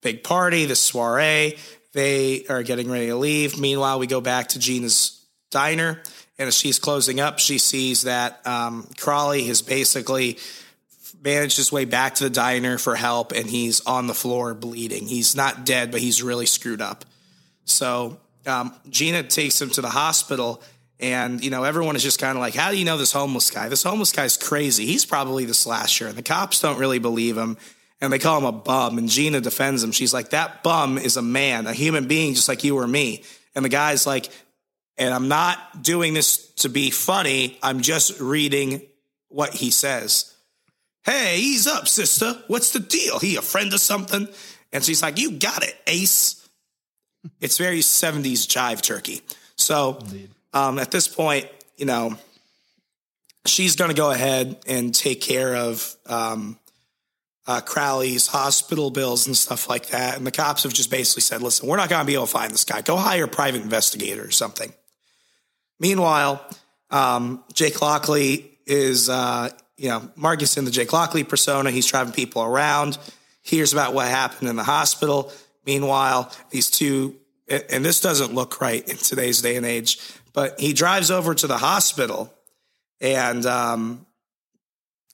[0.01, 1.59] big party, this soiree.
[1.93, 3.59] They are getting ready to leave.
[3.59, 6.03] Meanwhile, we go back to Gina's diner,
[6.39, 10.39] and as she's closing up, she sees that um, Crawley has basically
[11.23, 15.07] managed his way back to the diner for help, and he's on the floor bleeding.
[15.07, 17.05] He's not dead, but he's really screwed up.
[17.65, 20.63] So um, Gina takes him to the hospital,
[21.03, 23.51] and you know everyone is just kind of like, "How do you know this homeless
[23.51, 23.69] guy?
[23.69, 24.87] This homeless guy's crazy.
[24.87, 27.59] He's probably the slasher." And the cops don't really believe him,
[28.01, 28.97] and they call him a bum.
[28.97, 29.93] And Gina defends him.
[29.93, 33.25] She's like, "That bum is a man, a human being, just like you or me."
[33.55, 34.31] And the guy's like,
[34.97, 37.59] "And I'm not doing this to be funny.
[37.63, 38.83] I'm just reading
[39.29, 40.33] what he says."
[41.05, 42.41] Hey, ease up, sister.
[42.47, 43.19] What's the deal?
[43.19, 44.29] He a friend or something?
[44.73, 46.49] And she's like, You got it, Ace.
[47.41, 49.21] It's very 70s jive turkey.
[49.57, 49.99] So
[50.53, 52.17] um, at this point, you know,
[53.47, 56.59] she's going to go ahead and take care of um,
[57.47, 60.17] uh, Crowley's hospital bills and stuff like that.
[60.17, 62.33] And the cops have just basically said, listen, we're not going to be able to
[62.33, 62.83] find this guy.
[62.83, 64.73] Go hire a private investigator or something.
[65.81, 66.45] Meanwhile,
[66.91, 71.71] um, Jake Lockley is, uh, you know, Marcus in the Jake Lockley persona.
[71.71, 72.99] He's driving people around,
[73.43, 75.33] hears about what happened in the hospital.
[75.67, 77.17] Meanwhile, these two,
[77.49, 79.99] and this doesn't look right in today's day and age,
[80.33, 82.33] but he drives over to the hospital
[83.03, 84.07] and um,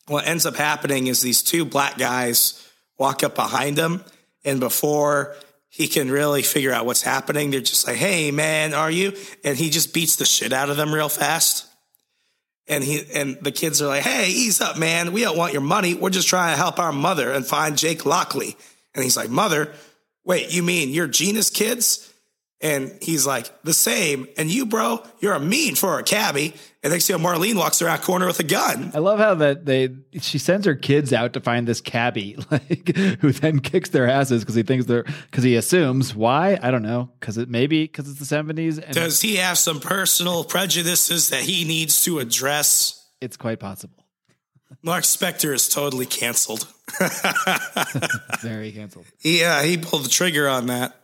[0.07, 2.65] what ends up happening is these two black guys
[2.99, 4.05] walk up behind him,
[4.45, 5.35] and before
[5.71, 9.57] he can really figure out what's happening, they're just like, "Hey, man, are you?" And
[9.57, 11.67] he just beats the shit out of them real fast.
[12.67, 15.13] And he and the kids are like, "Hey, ease up, man.
[15.13, 15.95] We don't want your money.
[15.95, 18.57] We're just trying to help our mother and find Jake Lockley."
[18.95, 19.73] And he's like, "Mother,
[20.25, 22.13] wait, you mean you're kids?"
[22.61, 24.27] And he's like, the same.
[24.37, 26.55] And you, bro, you're a mean for a cabbie.
[26.83, 28.91] And next thing you know, Marlene walks around corner with a gun.
[28.95, 29.91] I love how that they
[30.21, 34.43] she sends her kids out to find this cabbie, like who then kicks their asses
[34.43, 38.09] because he thinks they're because he assumes why I don't know because it maybe because
[38.09, 42.95] it's the seventies Does he have some personal prejudices that he needs to address?
[43.21, 44.05] it's quite possible.
[44.83, 46.67] Mark Spector is totally canceled.
[48.41, 49.07] Very canceled.
[49.21, 50.95] Yeah, he pulled the trigger on that.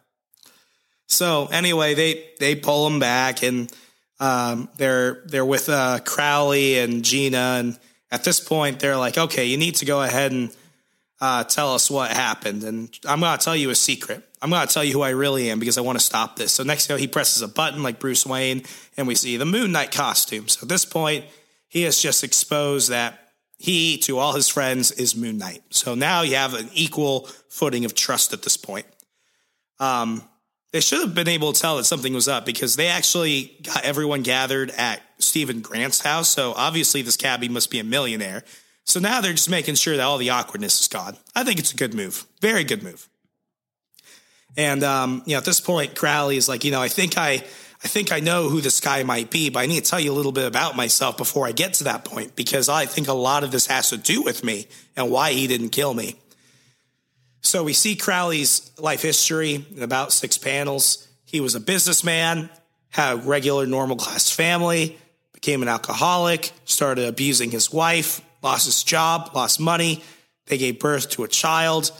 [1.07, 3.72] So anyway, they they pull him back, and
[4.20, 7.78] um, they're they're with uh, Crowley and Gina, and
[8.11, 10.55] at this point, they're like, okay, you need to go ahead and
[11.20, 14.22] uh, tell us what happened, and I'm to tell you a secret.
[14.42, 16.52] I'm to tell you who I really am because I want to stop this.
[16.52, 18.62] So next he presses a button like Bruce Wayne,
[18.96, 20.48] and we see the Moon Knight costume.
[20.48, 21.24] So at this point,
[21.66, 23.18] he has just exposed that
[23.57, 25.62] he, to all his friends, is Moon Knight.
[25.70, 28.86] So now you have an equal footing of trust at this point.
[29.80, 30.22] Um,
[30.74, 33.84] they should have been able to tell that something was up because they actually got
[33.84, 36.28] everyone gathered at Stephen Grant's house.
[36.28, 38.42] So obviously, this cabbie must be a millionaire.
[38.82, 41.16] So now they're just making sure that all the awkwardness is gone.
[41.32, 42.26] I think it's a good move.
[42.40, 43.08] Very good move.
[44.56, 47.34] And um, you know, at this point, Crowley is like, you know, I think I,
[47.34, 50.10] I think I know who this guy might be, but I need to tell you
[50.10, 53.12] a little bit about myself before I get to that point because I think a
[53.12, 54.66] lot of this has to do with me
[54.96, 56.16] and why he didn't kill me.
[57.45, 61.07] So we see Crowley's life history in about six panels.
[61.26, 62.49] He was a businessman,
[62.88, 64.99] had a regular, normal class family,
[65.34, 70.03] became an alcoholic, started abusing his wife, lost his job, lost money.
[70.47, 71.92] They gave birth to a child.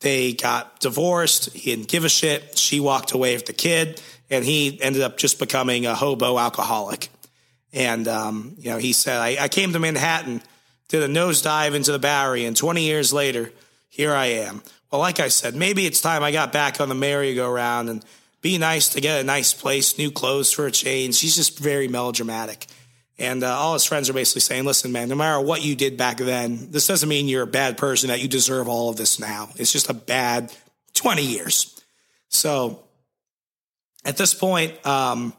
[0.00, 1.52] They got divorced.
[1.52, 2.58] He didn't give a shit.
[2.58, 7.10] She walked away with the kid, and he ended up just becoming a hobo alcoholic.
[7.72, 10.42] And, um, you know, he said, I, I came to Manhattan,
[10.88, 13.52] did a nosedive into the Bowery, and 20 years later,
[13.88, 14.62] here I am.
[14.90, 18.04] Well, like I said, maybe it's time I got back on the merry-go-round and
[18.42, 21.14] be nice to get a nice place, new clothes for a change.
[21.14, 22.66] She's just very melodramatic.
[23.18, 25.96] And uh, all his friends are basically saying, listen, man, no matter what you did
[25.96, 29.20] back then, this doesn't mean you're a bad person, that you deserve all of this
[29.20, 29.50] now.
[29.56, 30.52] It's just a bad
[30.94, 31.80] 20 years.
[32.28, 32.82] So
[34.04, 35.34] at this point, um,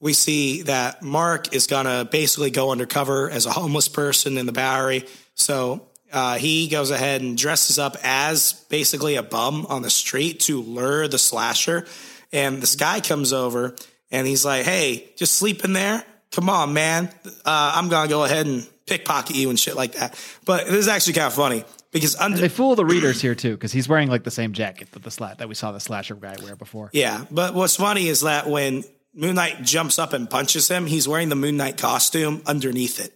[0.00, 4.46] we see that Mark is going to basically go undercover as a homeless person in
[4.46, 5.06] the Bowery.
[5.34, 10.40] So uh, he goes ahead and dresses up as basically a bum on the street
[10.40, 11.86] to lure the slasher.
[12.32, 13.74] And this guy comes over
[14.10, 16.04] and he's like, hey, just sleep in there.
[16.30, 17.10] Come on, man.
[17.44, 20.18] Uh, I'm going to go ahead and pickpocket you and shit like that.
[20.44, 23.52] But this is actually kind of funny because under, They fool the readers here too
[23.52, 26.14] because he's wearing like the same jacket that the slat that we saw the slasher
[26.14, 26.90] guy wear before.
[26.92, 28.84] Yeah, but what's funny is that when
[29.14, 33.14] Moon Knight jumps up and punches him, he's wearing the Moon Knight costume underneath it.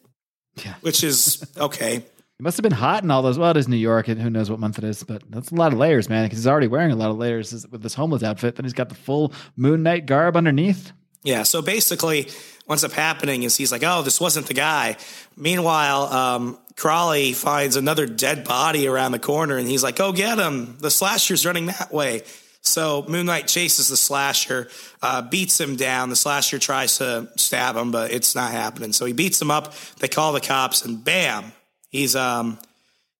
[0.64, 0.74] Yeah.
[0.82, 2.04] Which is okay.
[2.38, 3.38] It must have been hot in all those.
[3.38, 5.54] Well, it is New York, and who knows what month it is, but that's a
[5.54, 6.26] lot of layers, man.
[6.26, 8.56] Because he's already wearing a lot of layers with this homeless outfit.
[8.56, 10.92] Then he's got the full Moon Knight garb underneath.
[11.22, 12.28] Yeah, so basically,
[12.66, 14.96] what's up happening is he's like, oh, this wasn't the guy.
[15.34, 20.38] Meanwhile, um, Crawley finds another dead body around the corner, and he's like, go get
[20.38, 20.76] him.
[20.78, 22.22] The slasher's running that way.
[22.60, 24.68] So Moon Knight chases the slasher,
[25.00, 26.10] uh, beats him down.
[26.10, 28.92] The slasher tries to stab him, but it's not happening.
[28.92, 29.72] So he beats him up.
[30.00, 31.52] They call the cops, and bam,
[31.88, 32.58] he's um,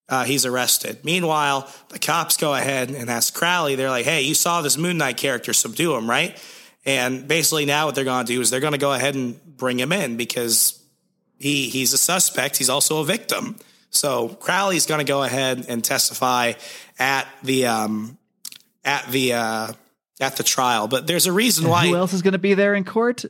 [0.08, 1.04] uh, he's arrested.
[1.04, 3.74] Meanwhile, the cops go ahead and ask Crowley.
[3.74, 6.36] They're like, "Hey, you saw this Moon Knight character subdue him, right?"
[6.84, 9.40] And basically, now what they're going to do is they're going to go ahead and
[9.56, 10.80] bring him in because
[11.38, 12.56] he he's a suspect.
[12.56, 13.56] He's also a victim.
[13.90, 16.52] So Crowley's going to go ahead and testify
[16.98, 18.18] at the um,
[18.84, 19.72] at the uh,
[20.20, 20.86] at the trial.
[20.88, 21.88] But there's a reason why.
[21.88, 23.24] Who else is going to be there in court?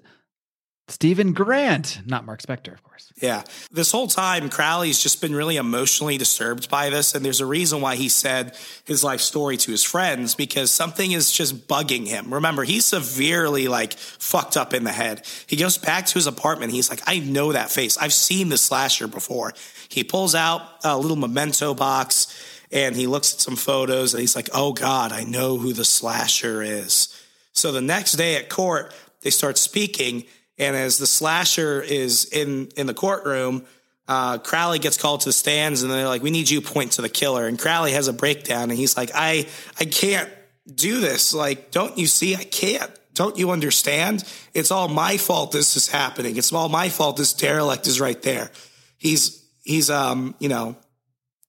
[0.89, 3.13] Stephen Grant, not Mark Spector, of course.
[3.21, 3.43] Yeah.
[3.73, 7.15] This whole time, Crowley's just been really emotionally disturbed by this.
[7.15, 11.11] And there's a reason why he said his life story to his friends because something
[11.11, 12.33] is just bugging him.
[12.33, 15.27] Remember, he's severely like fucked up in the head.
[15.49, 16.73] He goes back to his apartment.
[16.73, 17.99] He's like, I know that face.
[17.99, 19.55] I've seen the slasher before.
[19.89, 22.29] He pulls out a little memento box
[22.71, 25.85] and he looks at some photos and he's like, oh God, I know who the
[25.85, 27.09] slasher is.
[27.53, 30.25] So the next day at court, they start speaking
[30.59, 33.67] and as the slasher is in in the courtroom,
[34.09, 37.03] uh, Crowley gets called to the stands, and they're like, "We need you point to
[37.03, 39.47] the killer." And Crowley has a breakdown, and he's like, "I
[39.79, 40.31] I can't
[40.73, 41.35] do this.
[41.35, 42.35] Like, don't you see?
[42.35, 42.91] I can't.
[43.15, 44.25] Don't you understand?
[44.53, 45.53] It's all my fault.
[45.53, 46.37] This is happening.
[46.37, 47.17] It's all my fault.
[47.17, 48.51] This derelict is right there.
[48.99, 50.77] He's he's um you know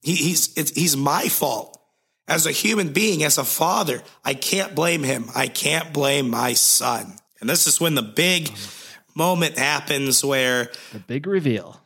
[0.01, 1.74] he, he's he's my fault."
[2.30, 5.30] As a human being, as a father, I can't blame him.
[5.34, 7.16] I can't blame my son.
[7.39, 8.49] And this is when the big
[9.18, 11.82] moment happens where The big reveal.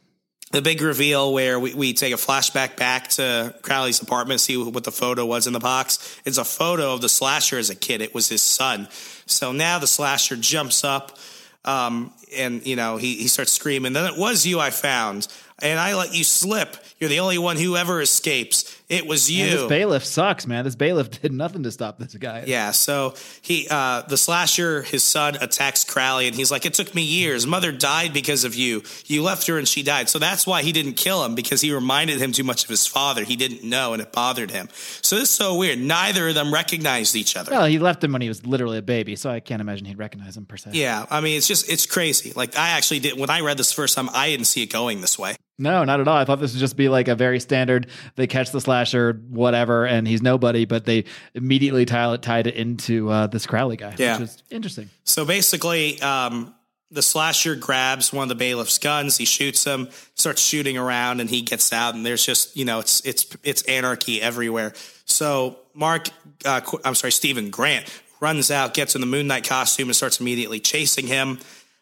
[0.52, 4.84] the big reveal where we, we take a flashback back to Crowley's apartment, see what
[4.84, 6.20] the photo was in the box.
[6.26, 8.02] It's a photo of the slasher as a kid.
[8.02, 8.88] It was his son.
[9.26, 11.18] So now the slasher jumps up
[11.64, 13.94] um, and, you know, he, he starts screaming.
[13.94, 15.28] Then it was you I found,
[15.60, 16.76] and I let you slip.
[17.00, 18.81] You're the only one who ever escapes.
[18.92, 19.46] It was you.
[19.46, 20.66] Man, this bailiff sucks, man.
[20.66, 22.44] This bailiff did nothing to stop this guy.
[22.46, 26.94] Yeah, so he uh the slasher, his son attacks Crowley and he's like, It took
[26.94, 27.48] me years.
[27.48, 28.84] Mother died because of you.
[29.06, 30.10] You left her and she died.
[30.10, 32.86] So that's why he didn't kill him, because he reminded him too much of his
[32.86, 33.24] father.
[33.24, 34.68] He didn't know and it bothered him.
[35.02, 35.80] So this is so weird.
[35.80, 37.52] Neither of them recognized each other.
[37.52, 39.98] Well, he left him when he was literally a baby, so I can't imagine he'd
[39.98, 40.72] recognize him per se.
[40.74, 42.34] Yeah, I mean it's just it's crazy.
[42.36, 45.00] Like I actually did when I read this first time, I didn't see it going
[45.00, 45.38] this way.
[45.58, 46.18] No, not at all.
[46.18, 47.88] I thought this would just be like a very standard.
[48.16, 53.10] They catch the slasher, whatever, and he's nobody, but they immediately tie, tied it into
[53.12, 54.14] uh, this Crowley guy, Yeah.
[54.18, 54.90] which is interesting.
[55.04, 56.56] So basically, um,
[56.90, 59.18] the slasher grabs one of the bailiff's guns.
[59.18, 61.94] He shoots him, starts shooting around, and he gets out.
[61.96, 64.74] And there's just you know it's it's it's anarchy everywhere.
[65.06, 66.08] So Mark,
[66.44, 67.86] uh, I'm sorry, Stephen Grant
[68.20, 71.40] runs out, gets in the Moon Knight costume, and starts immediately chasing him.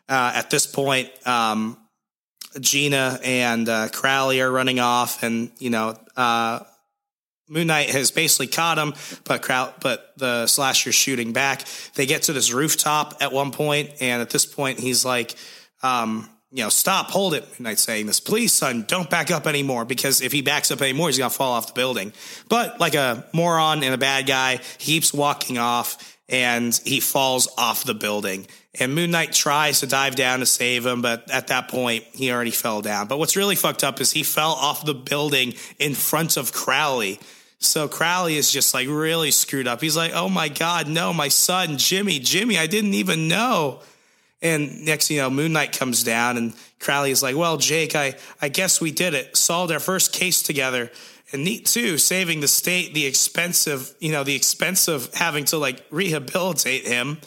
[0.08, 1.78] Uh, at this point, um,
[2.60, 5.97] Gina and uh, Crowley are running off, and you know.
[6.16, 6.60] Uh,
[7.51, 8.93] Moon Knight has basically caught him,
[9.24, 11.66] but crowd, but the slasher's shooting back.
[11.95, 15.36] They get to this rooftop at one point, and at this point, he's like,
[15.82, 17.43] um, you know, stop, hold it.
[17.43, 20.82] Moon Knight's saying this, please, son, don't back up anymore, because if he backs up
[20.82, 22.14] anymore, he's gonna fall off the building.
[22.49, 27.48] But like a moron and a bad guy, he keeps walking off, and he falls
[27.58, 28.48] off the building.
[28.80, 32.32] And Moon Knight tries to dive down to save him, but at that point, he
[32.32, 33.08] already fell down.
[33.08, 37.20] But what's really fucked up is he fell off the building in front of Crowley.
[37.58, 39.82] So Crowley is just like really screwed up.
[39.82, 43.82] He's like, oh my God, no, my son, Jimmy, Jimmy, I didn't even know.
[44.42, 47.96] And next, thing you know, Moon Knight comes down and Crowley is like, well, Jake,
[47.96, 49.36] I, I guess we did it.
[49.36, 50.92] Solved our first case together.
[51.32, 55.46] And neat too, saving the state the expense of you know, the expense of having
[55.46, 57.20] to like rehabilitate him.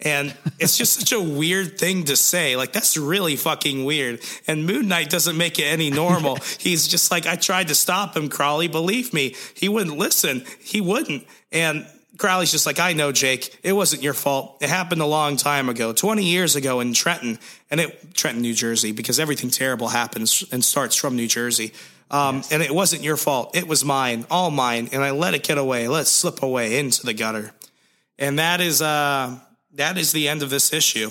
[0.00, 2.54] And it's just such a weird thing to say.
[2.54, 4.20] Like, that's really fucking weird.
[4.46, 6.36] And Moon Knight doesn't make it any normal.
[6.58, 8.68] He's just like, I tried to stop him, Crowley.
[8.68, 10.44] Believe me, he wouldn't listen.
[10.60, 11.26] He wouldn't.
[11.50, 11.86] And
[12.18, 13.58] Crowley's just like, I know, Jake.
[13.62, 14.58] It wasn't your fault.
[14.60, 17.38] It happened a long time ago, 20 years ago in Trenton,
[17.70, 21.72] and it, Trenton, New Jersey, because everything terrible happens and starts from New Jersey.
[22.10, 23.56] Um, And it wasn't your fault.
[23.56, 24.88] It was mine, all mine.
[24.92, 27.52] And I let it get away, let it slip away into the gutter.
[28.18, 29.38] And that is, uh,
[29.74, 31.10] that is the end of this issue.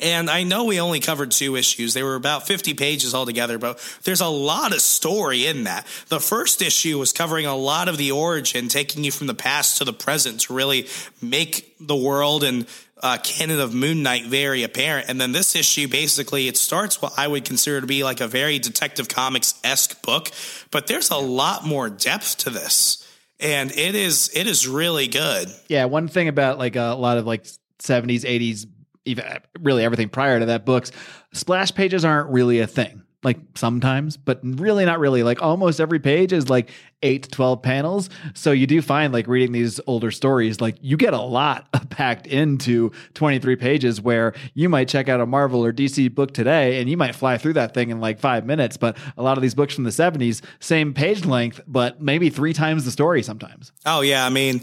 [0.00, 1.94] And I know we only covered two issues.
[1.94, 5.86] They were about 50 pages altogether, but there's a lot of story in that.
[6.08, 9.78] The first issue was covering a lot of the origin, taking you from the past
[9.78, 10.88] to the present to really
[11.20, 12.66] make the world and
[13.02, 15.08] uh, canon of Moon Knight very apparent.
[15.08, 18.28] And then this issue, basically, it starts what I would consider to be like a
[18.28, 20.30] very Detective Comics esque book,
[20.70, 22.98] but there's a lot more depth to this.
[23.40, 25.48] And it is it is really good.
[25.68, 27.44] Yeah, one thing about like a lot of like
[27.80, 28.66] 70s, 80s,
[29.04, 29.24] even
[29.58, 30.92] really everything prior to that books,
[31.32, 33.01] splash pages aren't really a thing.
[33.22, 35.22] Like sometimes, but really not really.
[35.22, 36.70] Like almost every page is like
[37.02, 38.10] eight to 12 panels.
[38.34, 42.26] So you do find like reading these older stories, like you get a lot packed
[42.26, 46.90] into 23 pages where you might check out a Marvel or DC book today and
[46.90, 48.76] you might fly through that thing in like five minutes.
[48.76, 52.52] But a lot of these books from the 70s, same page length, but maybe three
[52.52, 53.72] times the story sometimes.
[53.86, 54.62] Oh yeah, I mean,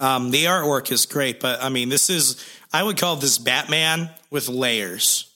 [0.00, 4.10] um, the artwork is great, but I mean, this is I would call this Batman
[4.30, 5.31] with layers.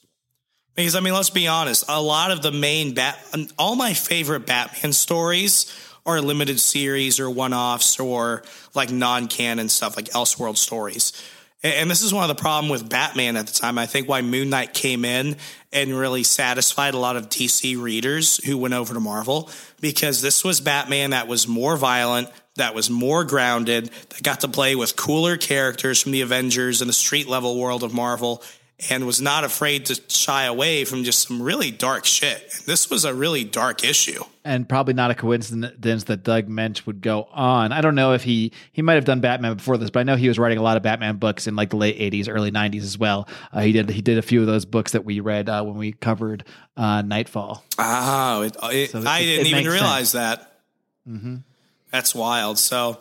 [0.77, 3.95] Because I mean, let's be honest, a lot of the main bat, um, all my
[3.95, 5.75] favorite Batman stories
[6.05, 8.43] are limited series or one offs or
[8.75, 11.13] like non canon stuff like Elseworld stories.
[11.63, 13.79] And this is one of the problem with Batman at the time.
[13.79, 15.37] I think why Moon Knight came in
[15.73, 19.51] and really satisfied a lot of DC readers who went over to Marvel
[19.81, 24.49] because this was Batman that was more violent, that was more grounded, that got to
[24.49, 28.45] play with cooler characters from the Avengers and the street level world of Marvel
[28.91, 32.63] and was not afraid to shy away from just some really dark shit.
[32.67, 34.23] This was a really dark issue.
[34.45, 37.73] and probably not a coincidence that Doug Moench would go on.
[37.73, 40.15] I don't know if he he might have done Batman before this, but I know
[40.15, 42.83] he was writing a lot of Batman books in like the late '80s, early '90s
[42.83, 43.29] as well.
[43.53, 45.77] Uh, he did he did a few of those books that we read uh, when
[45.77, 46.45] we covered
[46.77, 47.65] uh, Knightfall.
[47.79, 50.53] Oh, it, it, So I didn't it even realize that.
[51.91, 52.59] That's wild.
[52.59, 53.01] So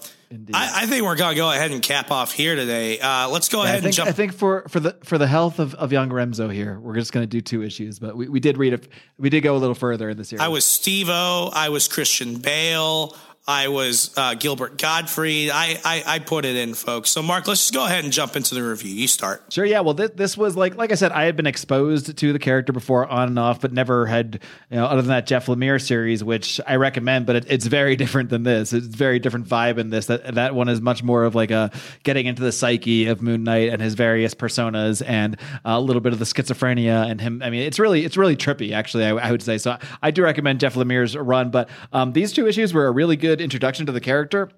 [0.54, 3.00] I, I think we're going to go ahead and cap off here today.
[3.00, 4.10] Uh, let's go I ahead and think, jump.
[4.10, 7.14] I think for for the for the health of, of young Remzo here, we're just
[7.14, 8.88] going to do two issues, but we, we did read it.
[9.18, 10.42] We did go a little further in the series.
[10.42, 11.50] I was Steve O.
[11.54, 13.16] I was Christian Bale.
[13.48, 15.52] I was uh, Gilbert Gottfried.
[15.54, 17.12] I, I I put it in, folks.
[17.12, 18.92] So Mark, let's just go ahead and jump into the review.
[18.92, 19.44] You start.
[19.54, 19.82] Sure, yeah.
[19.82, 22.74] Well, this, this was like, like I said, I had been exposed to the character
[22.74, 24.40] before on and off, but never had,
[24.72, 27.96] you know, other than that Jeff Lemire series, which I recommend, but it, it's very
[28.06, 28.74] different than this.
[28.74, 30.08] It's very different vibe in this.
[30.08, 31.70] That that one is much more of like a
[32.02, 36.14] getting into the psyche of Moon Knight and his various personas, and a little bit
[36.14, 37.44] of the schizophrenia and him.
[37.44, 39.06] I mean, it's really, it's really trippy, actually.
[39.06, 39.72] I, I would say so.
[39.72, 43.16] I, I do recommend Jeff Lemire's run, but um, these two issues were a really
[43.16, 44.50] good introduction to the character.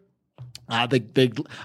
[0.69, 0.87] Uh,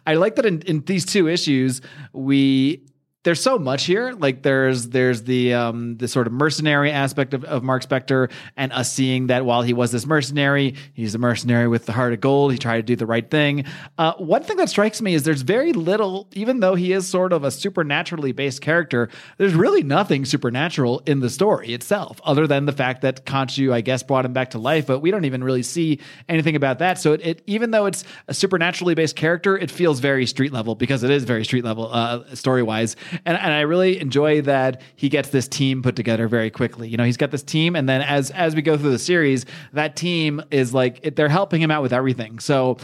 [0.06, 1.80] I like that in, in these two issues
[2.12, 2.86] we
[3.24, 4.12] there's so much here.
[4.12, 8.72] Like there's there's the um the sort of mercenary aspect of, of Mark Spector and
[8.72, 12.20] us seeing that while he was this mercenary, he's a mercenary with the heart of
[12.20, 12.52] gold.
[12.52, 13.64] He tried to do the right thing.
[13.96, 17.32] Uh, one thing that strikes me is there's very little, even though he is sort
[17.32, 19.08] of a supernaturally based character,
[19.38, 23.82] there's really nothing supernatural in the story itself, other than the fact that Khonshu, I
[23.82, 26.98] guess, brought him back to life, but we don't even really see anything about that.
[26.98, 30.74] So it, it even though it's a supernaturally based character, it feels very street level
[30.74, 32.96] because it is very street level uh, story wise.
[33.24, 36.88] And, and I really enjoy that he gets this team put together very quickly.
[36.88, 39.46] You know, he's got this team, and then as as we go through the series,
[39.72, 42.38] that team is like it, they're helping him out with everything.
[42.38, 42.78] So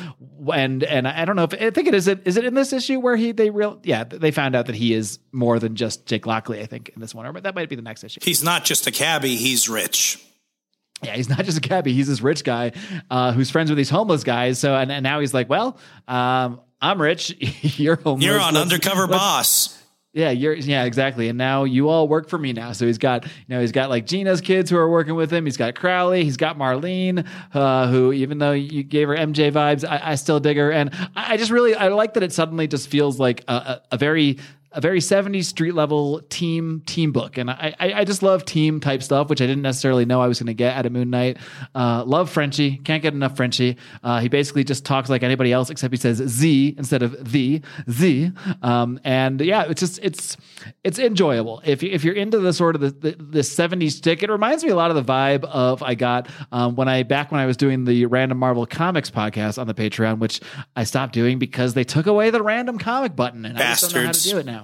[0.53, 2.72] and and I don't know if I think it is it is it in this
[2.72, 6.07] issue where he they real yeah they found out that he is more than just
[6.07, 6.61] Jake Lockley.
[6.61, 8.20] I think in this one, or but that might be the next issue.
[8.22, 10.22] He's not just a cabbie; he's rich.
[11.03, 11.93] Yeah, he's not just a cabbie.
[11.93, 12.72] He's this rich guy
[13.09, 14.59] uh, who's friends with these homeless guys.
[14.59, 17.37] So, and, and now he's like, well, um, I'm rich.
[17.79, 18.24] You're homeless.
[18.26, 19.78] You're on Let's- undercover let's- boss.
[20.15, 21.29] Yeah, you're yeah, exactly.
[21.29, 22.73] And now you all work for me now.
[22.73, 25.45] So he's got you know he's got like Gina's kids who are working with him.
[25.45, 26.25] He's got Crawley.
[26.25, 30.41] He's got Marlene, uh, who even though you gave her MJ vibes, I, I still
[30.41, 30.73] dig her.
[30.73, 33.83] And I, I just really I like that it suddenly just feels like a, a,
[33.93, 34.39] a very
[34.73, 37.39] a very 70s street level team team book.
[37.39, 40.27] And I, I I just love team type stuff which I didn't necessarily know I
[40.27, 41.39] was going to get at a Moon Knight.
[41.75, 42.77] Uh, love Frenchie.
[42.79, 43.77] Can't get enough Frenchie.
[44.03, 47.62] Uh, he basically just talks like anybody else except he says Z instead of the
[47.91, 48.33] Z.
[48.62, 50.37] Um, and yeah it's just it's
[50.85, 51.62] it's enjoyable.
[51.64, 54.71] If, if you're into the sort of the, the, the 70s stick it reminds me
[54.71, 57.57] a lot of the vibe of I got um, when I back when I was
[57.57, 60.41] doing the random Marvel comics podcast on the Patreon which
[60.77, 64.03] I stopped doing because they took away the random comic button and I just don't
[64.03, 64.58] know how to do it now.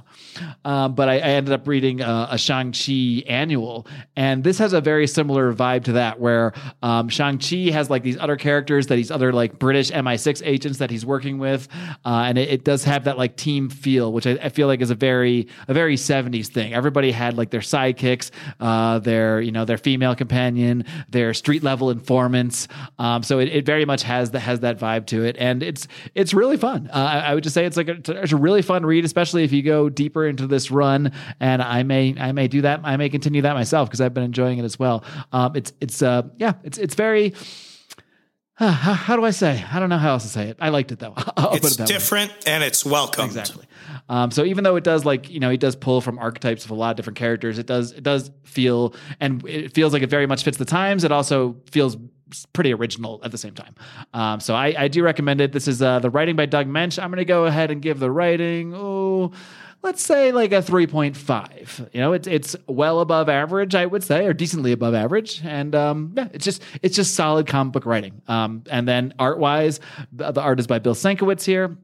[0.65, 3.87] Um, but I, I ended up reading uh, a Shang-Chi annual,
[4.17, 8.19] and this has a very similar vibe to that, where um, Shang-Chi has like these
[8.19, 11.69] other characters that he's other like British MI6 agents that he's working with,
[12.05, 14.81] uh, and it, it does have that like team feel, which I, I feel like
[14.81, 16.75] is a very a very 70s thing.
[16.75, 18.31] Everybody had like their sidekicks,
[18.61, 22.69] uh, their you know their female companion, their street level informants.
[22.99, 25.87] Um, so it, it very much has that has that vibe to it, and it's
[26.15, 26.89] it's really fun.
[26.93, 29.45] Uh, I, I would just say it's like a, it's a really fun read, especially
[29.45, 31.13] if you go deeper into this run.
[31.41, 32.81] And I may I may do that.
[32.85, 35.05] I may continue that myself because I've been enjoying it as well.
[35.33, 37.35] Um, it's it's uh yeah it's it's very.
[38.57, 39.65] how, how do I say?
[39.73, 40.59] I don't know how else to say it.
[40.61, 41.15] I liked it though.
[41.37, 41.95] I'll It's it that way.
[41.95, 43.27] different and it's welcomed.
[43.27, 43.67] Exactly.
[44.09, 46.71] Um, so even though it does like you know it does pull from archetypes of
[46.71, 50.11] a lot of different characters, it does it does feel and it feels like it
[50.11, 51.03] very much fits the times.
[51.03, 51.97] It also feels
[52.53, 53.75] pretty original at the same time.
[54.13, 55.53] Um, so I, I do recommend it.
[55.53, 57.01] This is uh, the writing by Doug Moench.
[57.03, 59.33] I'm going to go ahead and give the writing oh
[59.85, 64.27] let's say like a 3.5 you know it's it's well above average i would say
[64.27, 65.43] or decently above average.
[65.45, 68.23] And um yeah it's just it's just solid comic book writing.
[68.27, 69.79] Um and then art wise
[70.11, 71.77] the art is by bill Sienkiewicz here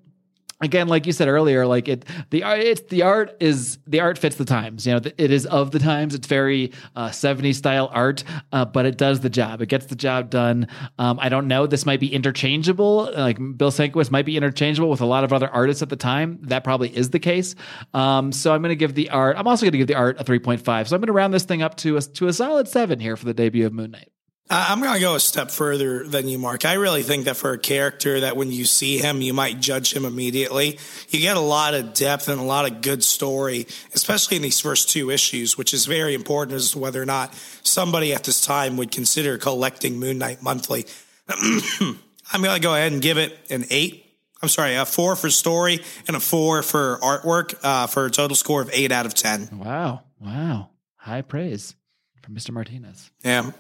[0.61, 4.19] again like you said earlier like it the art it's the art is the art
[4.19, 6.15] fits the times you know it is of the times.
[6.15, 9.61] It's very uh 70s style art uh, but it does the job.
[9.63, 10.69] It gets the job done.
[10.99, 11.67] Um i don't know.
[11.67, 13.11] This might be interchangeable.
[13.17, 16.39] Like bill Sienkiewicz might be interchangeable with a lot of other artists at the time.
[16.43, 17.55] That probably is the case.
[17.95, 20.21] Um so i'm going to give the art i'm also going to give the art
[20.21, 22.69] a 3.5 so i'm going to round this thing up to a to a solid
[22.69, 24.11] 7 here for the debut of moon knight
[24.53, 26.65] Uh, I'm going to go a step further than you, Mark.
[26.65, 29.95] I really think that for a character that when you see him, you might judge
[29.95, 30.77] him immediately.
[31.09, 34.59] You get a lot of depth and a lot of good story, especially in these
[34.59, 37.33] first two issues, which is very important as to whether or not
[37.63, 40.85] somebody at this time would consider collecting Moon Knight monthly.
[41.29, 44.05] I'm going to go ahead and give it an eight.
[44.43, 45.79] I'm sorry, a four for story
[46.09, 49.61] and a four for artwork uh, for a total score of eight out of 10.
[49.61, 50.03] Wow.
[50.19, 50.71] Wow.
[50.97, 51.77] High praise
[52.23, 52.51] from Mr.
[52.51, 53.13] Martinez.
[53.23, 53.53] Yeah.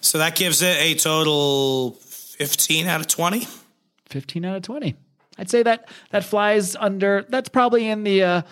[0.00, 3.46] So that gives it a total 15 out of 20.
[4.06, 4.96] 15 out of 20.
[5.38, 8.42] I'd say that that flies under that's probably in the uh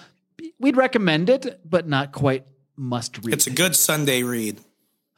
[0.61, 3.35] we'd recommend it, but not quite must read.
[3.35, 4.61] It's a good Sunday read.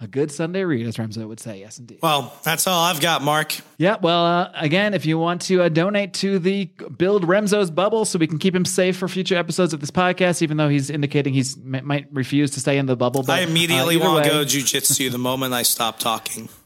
[0.00, 1.58] A good Sunday read, as Remzo would say.
[1.58, 1.98] Yes, indeed.
[2.02, 3.56] Well, that's all I've got, Mark.
[3.78, 8.04] Yeah, well, uh, again, if you want to uh, donate to the Build Remzo's Bubble
[8.04, 10.88] so we can keep him safe for future episodes of this podcast, even though he's
[10.88, 13.24] indicating he's m- might refuse to stay in the bubble.
[13.24, 16.48] But, I immediately uh, want to go jujitsu the moment I stop talking.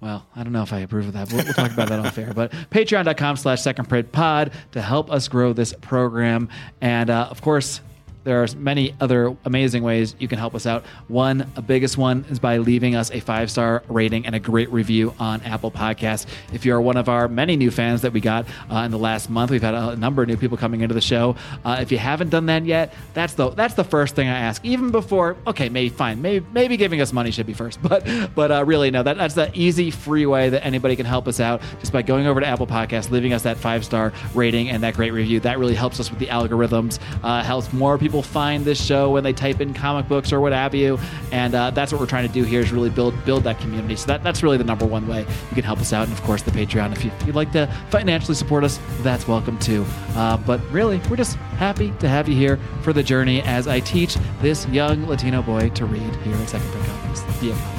[0.00, 1.32] Well, I don't know if I approve of that.
[1.32, 2.32] We'll, we'll talk about that off air.
[2.32, 6.50] But patreon.com slash second print pod to help us grow this program.
[6.80, 7.80] And uh, of course,
[8.28, 10.84] there are many other amazing ways you can help us out.
[11.08, 14.70] One, a biggest one, is by leaving us a five star rating and a great
[14.70, 16.26] review on Apple Podcasts.
[16.52, 19.30] If you're one of our many new fans that we got uh, in the last
[19.30, 21.36] month, we've had a number of new people coming into the show.
[21.64, 24.62] Uh, if you haven't done that yet, that's the that's the first thing I ask.
[24.62, 28.52] Even before, okay, maybe fine, maybe maybe giving us money should be first, but but
[28.52, 31.62] uh, really no, that that's the easy free way that anybody can help us out
[31.80, 34.92] just by going over to Apple Podcasts, leaving us that five star rating and that
[34.92, 35.40] great review.
[35.40, 39.24] That really helps us with the algorithms, uh, helps more people find this show when
[39.24, 40.98] they type in comic books or what have you,
[41.32, 43.96] and uh, that's what we're trying to do here is really build build that community.
[43.96, 46.22] So that, that's really the number one way you can help us out, and of
[46.22, 46.92] course the Patreon.
[46.92, 49.84] If, you, you'd like to financially support us, that's welcome too.
[50.14, 53.80] Uh, but really, we're just happy to have you here for the journey as I
[53.80, 57.22] teach this young Latino boy to read here at Second Print Comics.
[57.42, 57.78] Economist.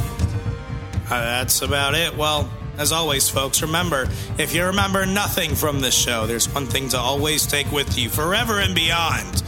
[1.11, 2.15] Uh, that's about it.
[2.15, 6.87] Well, as always, folks, remember if you remember nothing from this show, there's one thing
[6.89, 9.43] to always take with you forever and beyond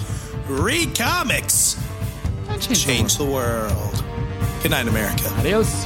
[0.51, 1.75] read comics,
[2.47, 4.03] Change the change the world.
[4.61, 5.29] Good night, America.
[5.39, 5.85] Adios.